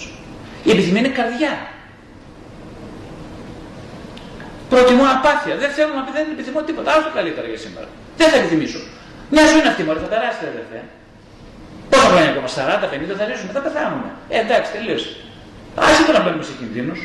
Η 0.66 0.70
επιθυμία 0.74 1.00
είναι 1.02 1.14
καρδιά. 1.20 1.52
Προτιμώ 4.72 5.04
απάθεια. 5.16 5.54
Δεν 5.62 5.70
θέλω 5.76 5.92
να 5.98 6.02
πει, 6.04 6.10
δεν 6.18 6.26
επιθυμώ 6.36 6.60
τίποτα. 6.68 6.88
Άλλο 6.92 7.02
το 7.08 7.12
καλύτερα 7.18 7.46
για 7.52 7.60
σήμερα. 7.64 7.88
Δεν 8.20 8.28
θα 8.30 8.36
επιθυμήσω. 8.40 8.80
Μια 9.34 9.44
ζωή 9.48 9.58
είναι 9.62 9.70
αυτή, 9.72 9.82
μόλι 9.86 10.00
θα 10.04 10.10
περάσετε, 10.14 10.44
αδερφέ. 10.54 10.80
Πόσα 11.90 12.06
χρόνια 12.12 12.30
ακόμα, 12.34 12.48
40, 12.58 12.86
50 12.92 13.14
θα 13.20 13.24
ζήσουμε, 13.30 13.50
θα 13.56 13.62
πεθάνουμε. 13.66 14.08
Ε, 14.34 14.36
εντάξει, 14.44 14.68
τελείωσε. 14.76 15.10
Άσε 15.86 16.02
τώρα 16.06 16.18
να 16.18 16.24
μπαίνουμε 16.24 16.44
σε 16.48 16.54
κινδύνους. 16.58 17.00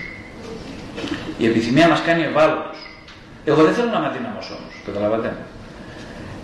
Η 1.42 1.46
επιθυμία 1.52 1.88
μας 1.92 2.02
κάνει 2.08 2.22
ευάλωτους. 2.32 2.80
Εγώ 3.50 3.62
δεν 3.68 3.74
θέλω 3.76 3.90
να 3.94 3.98
είμαι 3.98 4.08
αδύναμος 4.12 4.46
όμως. 4.56 4.74
Καταλαβαίνετε. 4.88 5.44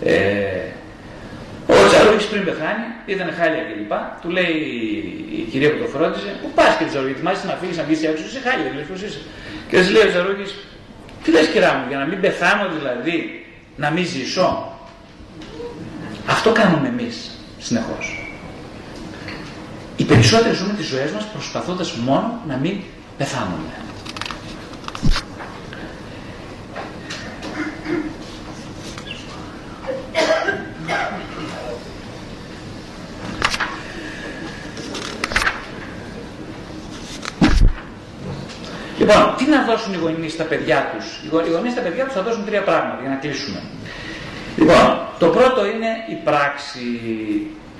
Ε, 0.04 0.75
ο 1.96 2.02
Τσαρούχη 2.02 2.28
πριν 2.32 2.44
πεθάνει, 2.48 2.86
ήταν 3.14 3.28
χάλια 3.38 3.62
κλπ. 3.68 3.92
Του 4.22 4.28
λέει 4.36 4.54
η 5.40 5.42
κυρία 5.50 5.70
που 5.72 5.78
το 5.82 5.88
φρόντιζε, 5.94 6.30
Πού 6.42 6.48
πας 6.58 6.72
και 6.78 6.84
Τσαρούχη, 6.90 7.14
θυμάσαι 7.20 7.46
να 7.46 7.54
φύγεις 7.60 7.76
να 7.80 7.84
βγει 7.88 8.06
έξω, 8.10 8.24
είσαι 8.28 8.40
χάλια, 8.46 8.68
δηλαδή 8.72 8.86
πώς 8.92 9.00
είσαι. 9.06 9.20
Και 9.68 9.76
της 9.80 9.90
λέει 9.94 10.04
ο 10.08 10.10
Τσαρούχη, 10.12 10.46
Τι 11.22 11.28
λες 11.34 11.46
κυρά 11.52 11.70
μου, 11.76 11.84
για 11.90 11.98
να 12.02 12.06
μην 12.10 12.18
πεθάνω 12.24 12.64
δηλαδή, 12.76 13.16
να 13.82 13.88
μην 13.94 14.04
ζήσω. 14.12 14.48
Αυτό 16.34 16.48
κάνουμε 16.60 16.88
εμείς 16.94 17.16
συνεχώς. 17.58 18.04
Οι 19.96 20.04
περισσότεροι 20.04 20.54
ζούμε 20.54 20.72
τις 20.74 20.86
ζωές 20.86 21.10
μας 21.10 21.24
προσπαθώντας 21.24 21.92
μόνο 21.92 22.40
να 22.50 22.56
μην 22.56 22.76
πεθάνουμε. 23.18 23.72
Λοιπόν, 38.98 39.34
τι 39.36 39.44
να 39.54 39.64
δώσουν 39.68 39.92
οι 39.92 39.96
γονείς 39.96 40.32
στα 40.32 40.44
παιδιά 40.44 40.78
τους; 40.92 41.06
Οι 41.24 41.50
γονείς 41.54 41.72
στα 41.72 41.80
παιδιά 41.80 42.04
τους 42.04 42.14
θα 42.14 42.22
δώσουν 42.22 42.44
τρία 42.48 42.62
πράγματα 42.62 42.98
για 43.00 43.10
να 43.10 43.16
κλείσουμε. 43.16 43.60
Λοιπόν, 44.56 44.86
το 45.18 45.26
πρώτο 45.36 45.60
είναι 45.72 45.90
η 46.14 46.16
πράξη. 46.28 46.84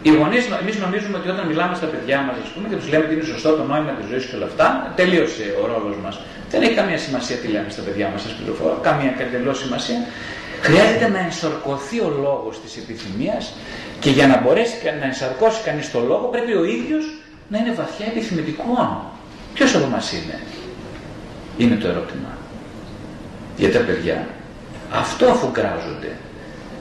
Οι 0.02 0.10
γονείς, 0.20 0.42
εμείς 0.62 0.76
νομίζουμε 0.84 1.16
ότι 1.20 1.28
όταν 1.28 1.46
μιλάμε 1.46 1.74
στα 1.80 1.86
παιδιά 1.86 2.18
μας 2.26 2.36
πούμε, 2.54 2.68
και 2.68 2.76
τους 2.80 2.88
λέμε 2.90 3.04
ότι 3.04 3.14
είναι 3.14 3.24
σωστό 3.24 3.50
το 3.60 3.64
νόημα 3.70 3.92
της 3.98 4.06
ζωής 4.10 4.24
και 4.28 4.36
όλα 4.36 4.48
αυτά, 4.50 4.92
τελείωσε 4.96 5.46
ο 5.62 5.66
ρόλος 5.72 5.96
μας. 6.04 6.14
Δεν 6.50 6.62
έχει 6.62 6.74
καμία 6.74 6.98
σημασία 6.98 7.36
τι 7.36 7.48
λέμε 7.54 7.70
στα 7.70 7.82
παιδιά 7.82 8.08
μας, 8.12 8.22
σας 8.22 8.32
πληροφορώ, 8.38 8.78
καμία 8.82 9.14
εντελώ 9.18 9.54
σημασία. 9.54 9.98
Χρειάζεται 10.60 11.08
να 11.08 11.18
ενσαρκωθεί 11.18 11.98
ο 12.00 12.10
λόγος 12.24 12.60
της 12.62 12.76
επιθυμίας 12.76 13.54
και 14.00 14.10
για 14.10 14.26
να 14.26 14.40
μπορέσει 14.40 14.74
να 15.00 15.06
ενσαρκώσει 15.06 15.60
κανείς 15.64 15.90
το 15.90 16.00
λόγο 16.00 16.24
πρέπει 16.34 16.52
ο 16.54 16.64
ίδιος 16.64 17.04
να 17.48 17.58
είναι 17.58 17.72
βαθιά 17.72 18.06
επιθυμητικό. 18.06 18.70
Ποιος 19.54 19.74
από 19.74 19.86
μας 19.86 20.12
είναι, 20.12 20.40
είναι 21.56 21.74
το 21.74 21.88
ερώτημα. 21.88 22.28
Για 23.56 23.72
τα 23.72 23.78
παιδιά. 23.78 24.26
Αυτό 24.92 25.26
αφουγκράζονται. 25.26 26.16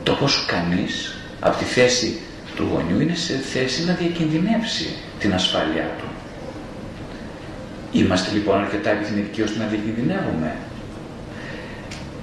Το 0.03 0.13
πώς 0.13 0.45
κανείς 0.47 1.15
από 1.39 1.57
τη 1.57 1.63
θέση 1.63 2.19
του 2.55 2.67
γονιού 2.71 2.99
είναι 2.99 3.15
σε 3.15 3.33
θέση 3.33 3.85
να 3.85 3.93
διακινδυνεύσει 3.93 4.89
την 5.19 5.33
ασφάλειά 5.33 5.89
του. 5.97 6.05
Είμαστε 7.91 8.33
λοιπόν 8.33 8.59
αρκετά 8.59 8.89
επιθυμητικοί 8.89 9.41
ώστε 9.41 9.59
να 9.59 9.65
διακινδυνεύουμε. 9.65 10.55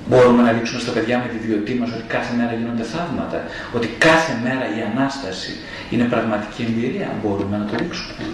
Μπορούμε 0.09 0.43
να 0.43 0.53
δείξουμε 0.53 0.81
στα 0.81 0.93
παιδιά 0.93 1.19
με 1.19 1.38
τη 1.38 1.47
βιωτή 1.47 1.75
μας 1.75 1.91
ότι 1.93 2.05
κάθε 2.07 2.35
μέρα 2.37 2.53
γίνονται 2.53 2.83
θαύματα, 2.83 3.45
ότι 3.75 3.87
κάθε 3.99 4.33
μέρα 4.43 4.65
η 4.77 4.81
Ανάσταση 4.91 5.53
είναι 5.91 6.05
πραγματική 6.05 6.62
εμπειρία. 6.69 7.09
Μπορούμε 7.23 7.57
να 7.57 7.65
το 7.65 7.75
δείξουμε. 7.77 8.25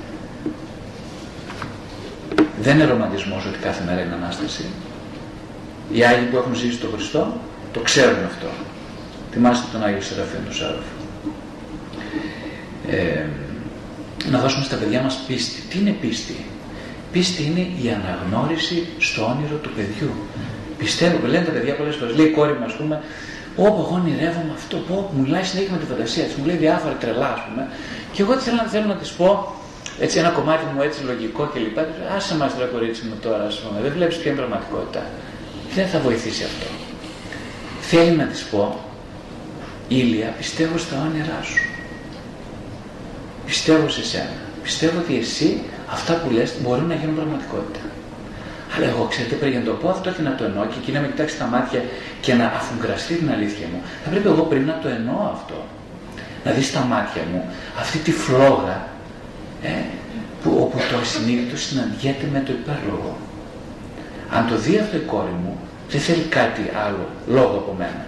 Δεν 2.68 2.76
είναι 2.76 2.87
ρομαντισμός 2.87 3.46
ότι 3.46 3.59
κάθε 3.59 3.83
μέρα 3.87 4.00
είναι 4.00 4.14
Ανάσταση. 4.22 4.64
Οι 5.92 6.04
Άγιοι 6.04 6.26
που 6.31 6.37
έχουν 6.37 6.54
ζήσει 6.54 6.78
τον 6.78 6.90
Χριστό 6.94 7.22
το 7.72 7.81
ξέρουν 7.81 8.24
αυτό. 8.24 8.46
Θυμάστε 9.33 9.66
τον 9.72 9.85
Άγιο 9.85 10.00
Σεραφείο 10.00 10.40
του 10.46 10.54
Σάροφ. 10.54 10.87
Ε, 12.88 13.24
να 14.31 14.38
δώσουμε 14.38 14.64
στα 14.64 14.76
παιδιά 14.76 15.00
μας 15.02 15.14
πίστη. 15.26 15.61
Τι 15.68 15.78
είναι 15.78 15.90
πίστη; 15.90 16.37
Πίστη 17.12 17.42
είναι 17.42 17.61
η 17.83 17.87
αναγνώριση 17.98 18.87
στο 18.98 19.20
όνειρο 19.24 19.57
του 19.57 19.70
παιδιού. 19.76 20.11
Πιστεύω, 20.78 21.26
λένε 21.26 21.44
τα 21.44 21.50
παιδιά 21.50 21.74
πολλές 21.74 21.96
φορές, 21.96 22.16
λέει 22.16 22.26
η 22.26 22.31
κόρη 22.31 22.52
μου 22.52 22.64
ας 22.64 22.74
πούμε, 22.76 23.00
όπου 23.57 23.81
εγώ 23.85 23.94
ονειρεύομαι 24.00 24.52
αυτό, 24.54 24.76
που 24.76 24.94
μου 25.12 25.22
μιλάει 25.22 25.42
συνέχεια 25.42 25.72
με 25.72 25.78
τη 25.78 25.87
φαντασία 25.92 26.24
της, 26.24 26.35
μου 26.35 26.44
λέει 26.46 26.57
διάφορα 26.57 26.94
τρελά 26.94 27.33
ας 27.33 27.40
πούμε, 27.46 27.68
και 28.12 28.22
εγώ 28.22 28.33
θέλω, 28.38 28.62
θέλω 28.68 28.87
να 28.87 28.94
της 28.94 29.11
πω, 29.11 29.58
έτσι 30.00 30.18
ένα 30.18 30.28
κομμάτι 30.28 30.64
μου 30.74 30.82
έτσι 30.82 31.04
λογικό 31.04 31.50
κλπ. 31.54 31.78
Άσε 32.16 32.37
μας 32.37 32.54
τώρα 32.54 32.66
κορίτσι 32.66 33.04
μου 33.04 33.16
τώρα, 33.22 33.44
ας 33.44 33.58
πούμε, 33.58 33.80
δεν 33.80 33.92
βλέπεις 33.92 34.16
ποια 34.16 34.30
είναι 34.30 34.40
πραγματικότητα. 34.40 35.02
Δεν 35.74 35.87
θα 35.87 35.98
βοηθήσει 35.98 36.44
αυτό. 36.44 36.66
Θέλει 37.80 38.16
να 38.16 38.24
της 38.24 38.42
πω, 38.42 38.80
Ήλια, 39.88 40.34
πιστεύω 40.38 40.78
στα 40.78 40.96
όνειρά 41.08 41.40
σου. 41.42 41.62
Πιστεύω 43.46 43.88
σε 43.88 44.04
σένα. 44.04 44.37
Πιστεύω 44.62 44.98
ότι 44.98 45.18
εσύ 45.18 45.62
αυτά 45.90 46.12
που 46.14 46.30
λες 46.30 46.52
μπορούν 46.62 46.87
να 46.87 46.94
γίνουν 46.94 47.14
πραγματικότητα. 47.14 47.80
Αλλά 48.76 48.87
εγώ 48.87 49.04
ξέρετε 49.04 49.34
πρέπει 49.34 49.56
να 49.56 49.62
το 49.62 49.72
πω 49.72 49.88
αυτό 49.88 50.11
και 50.11 50.22
να 50.22 50.34
το 50.34 50.44
εννοώ 50.44 50.64
και 50.66 50.78
εκεί 50.80 50.92
να 50.92 51.00
με 51.00 51.06
κοιτάξει 51.06 51.38
τα 51.38 51.46
μάτια 51.46 51.82
και 52.20 52.34
να 52.34 52.46
αφουγκραστεί 52.46 53.14
την 53.14 53.30
αλήθεια 53.30 53.66
μου. 53.72 53.80
Θα 54.04 54.11
πρέπει 54.11 54.28
εγώ 54.28 54.42
πριν 54.42 54.64
να 54.66 54.78
το 54.82 54.88
εννοώ 54.88 55.30
αυτό. 55.32 55.64
Να 56.44 56.50
δεις 56.52 56.66
στα 56.66 56.80
μάτια 56.80 57.22
μου 57.32 57.44
αυτή 57.78 57.98
τη 57.98 58.12
φλόγα 58.12 58.87
ε, 59.62 59.68
που, 60.42 60.51
όπου 60.61 60.79
το 60.90 60.99
ασυνείδητο 60.99 61.57
συναντιέται 61.57 62.27
με 62.33 62.40
το 62.47 62.53
υπέρλογο. 62.53 63.16
Αν 64.31 64.49
το 64.49 64.57
δει 64.59 64.79
αυτό 64.79 64.97
η 64.97 65.01
κόρη 65.01 65.35
μου, 65.42 65.59
δεν 65.90 66.01
θέλει 66.01 66.23
κάτι 66.23 66.71
άλλο 66.87 67.09
λόγο 67.27 67.57
από 67.57 67.75
μένα. 67.79 68.07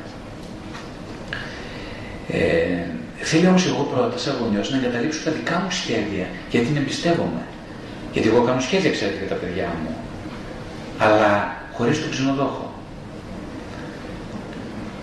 Ε, 2.29 2.91
Θέλει 3.23 3.47
όμως 3.47 3.67
εγώ 3.67 3.83
πρώτα, 3.83 4.19
σαν 4.19 4.37
γονιός, 4.41 4.71
να 4.71 4.77
εγκαταλείψω 4.77 5.21
τα 5.25 5.31
δικά 5.31 5.59
μου 5.59 5.71
σχέδια, 5.71 6.27
γιατί 6.51 6.67
την 6.67 6.77
εμπιστεύομαι. 6.77 7.43
Γιατί 8.13 8.29
εγώ 8.29 8.43
κάνω 8.43 8.61
σχέδια, 8.61 8.91
ξέρετε, 8.91 9.19
για 9.19 9.29
τα 9.29 9.35
παιδιά 9.35 9.69
μου. 9.83 9.97
Αλλά 10.99 11.57
χωρίς 11.73 12.01
τον 12.01 12.11
ξενοδόχο. 12.11 12.73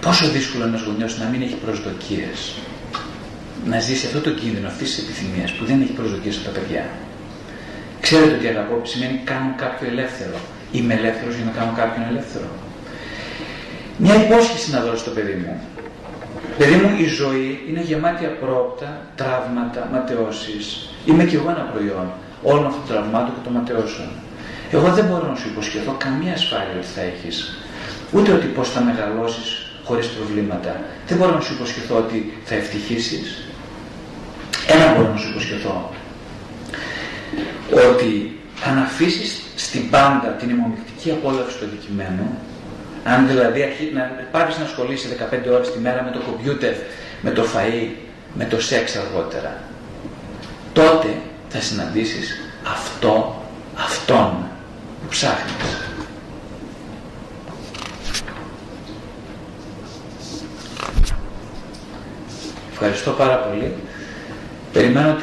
Πόσο 0.02 0.30
δύσκολο 0.30 0.66
είναι 0.66 0.76
ένας 0.76 0.88
γονιός 0.88 1.20
να 1.20 1.26
μην 1.26 1.42
έχει 1.42 1.56
προσδοκίες. 1.56 2.54
Να 3.70 3.80
ζήσει 3.80 4.06
αυτό 4.06 4.20
το 4.20 4.30
κίνδυνο 4.30 4.68
αυτής 4.68 4.96
της 4.96 5.04
επιθυμίας 5.04 5.52
που 5.52 5.66
δεν 5.66 5.82
έχει 5.82 5.92
προσδοκίες 5.92 6.36
από 6.38 6.46
τα 6.46 6.52
παιδιά. 6.60 6.84
Ξέρετε 8.02 8.34
ότι 8.36 8.48
αγαπώ 8.48 8.82
σημαίνει 8.84 9.22
κάνω 9.24 9.54
κάποιο 9.58 9.88
ελεύθερο. 9.88 10.38
Είμαι 10.72 10.94
ελεύθερος 10.94 11.36
για 11.36 11.46
να 11.46 11.52
κάνω 11.52 11.74
κάποιον 11.76 12.06
ελεύθερο. 12.12 12.50
Μια 13.98 14.16
υπόσχεση 14.26 14.72
να 14.72 14.80
δώσω 14.82 14.98
στο 14.98 15.12
παιδί 15.12 15.34
μου 15.34 15.62
Παιδί 16.58 16.76
μου, 16.76 16.90
η 17.00 17.08
ζωή 17.08 17.64
είναι 17.70 17.82
γεμάτη 17.82 18.26
απρόπτα, 18.26 19.02
τραύματα, 19.16 19.90
ματαιώσεις. 19.92 20.90
Είμαι 21.06 21.24
κι 21.24 21.36
εγώ 21.36 21.50
ένα 21.50 21.66
προϊόν 21.74 22.08
όλων 22.44 22.66
αυτών 22.66 22.82
των 22.86 22.96
τραυμάτων 22.96 23.34
και 23.36 23.42
των 23.44 23.54
ματαιώσεων. 23.54 24.10
Εγώ 24.72 24.88
δεν 24.98 25.06
μπορώ 25.06 25.28
να 25.28 25.36
σου 25.36 25.48
υποσχεθώ 25.48 25.96
καμία 25.98 26.34
ασφάλεια 26.34 26.76
ότι 26.78 26.92
θα 26.96 27.02
έχεις. 27.02 27.58
Ούτε 28.12 28.32
ότι 28.32 28.46
πώς 28.46 28.70
θα 28.70 28.82
μεγαλώσεις 28.82 29.72
χωρίς 29.84 30.08
προβλήματα. 30.08 30.82
Δεν 31.08 31.18
μπορώ 31.18 31.32
να 31.34 31.42
σου 31.42 31.54
υποσχεθώ 31.54 31.96
ότι 31.98 32.38
θα 32.46 32.56
ευτυχήσεις. 32.56 33.47
Ένα 34.98 35.06
μπορώ 35.06 35.14
να 35.14 35.20
σου 35.20 35.30
υποσχεθώ. 35.30 35.90
Ότι 37.92 38.40
αν 38.68 38.78
αφήσεις 38.78 39.42
στην 39.56 39.90
πάντα 39.90 40.28
την 40.28 40.50
αιμομυκτική 40.50 41.12
απόλαυση 41.12 41.58
του 41.58 41.66
αντικειμένου, 41.66 42.38
αν 43.04 43.28
δηλαδή 43.28 43.60
να 43.94 44.02
πάρεις 44.32 44.58
να 44.58 44.64
ασχολείσαι 44.64 45.08
15 45.32 45.54
ώρες 45.54 45.72
τη 45.72 45.80
μέρα 45.80 46.04
με 46.04 46.12
το 46.12 46.20
κομπιούτερ, 46.20 46.74
με 47.22 47.32
το 47.32 47.44
φαΐ, 47.44 47.88
με 48.34 48.46
το 48.46 48.62
σεξ 48.62 48.96
αργότερα, 48.96 49.62
τότε 50.74 51.08
θα 51.50 51.62
συναντήσεις 51.62 52.40
αυτό, 52.72 53.42
αυτόν 53.76 54.50
που 55.02 55.08
ψάχνεις. 55.10 55.88
Ευχαριστώ 62.72 63.12
πάρα 63.12 63.36
πολύ. 63.36 63.74
Περιμένω 64.74 65.16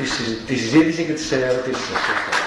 τη 0.46 0.56
συζήτηση 0.56 1.04
και 1.04 1.12
τις 1.12 1.32
ερωτήσεις 1.32 1.84
σας. 1.84 2.43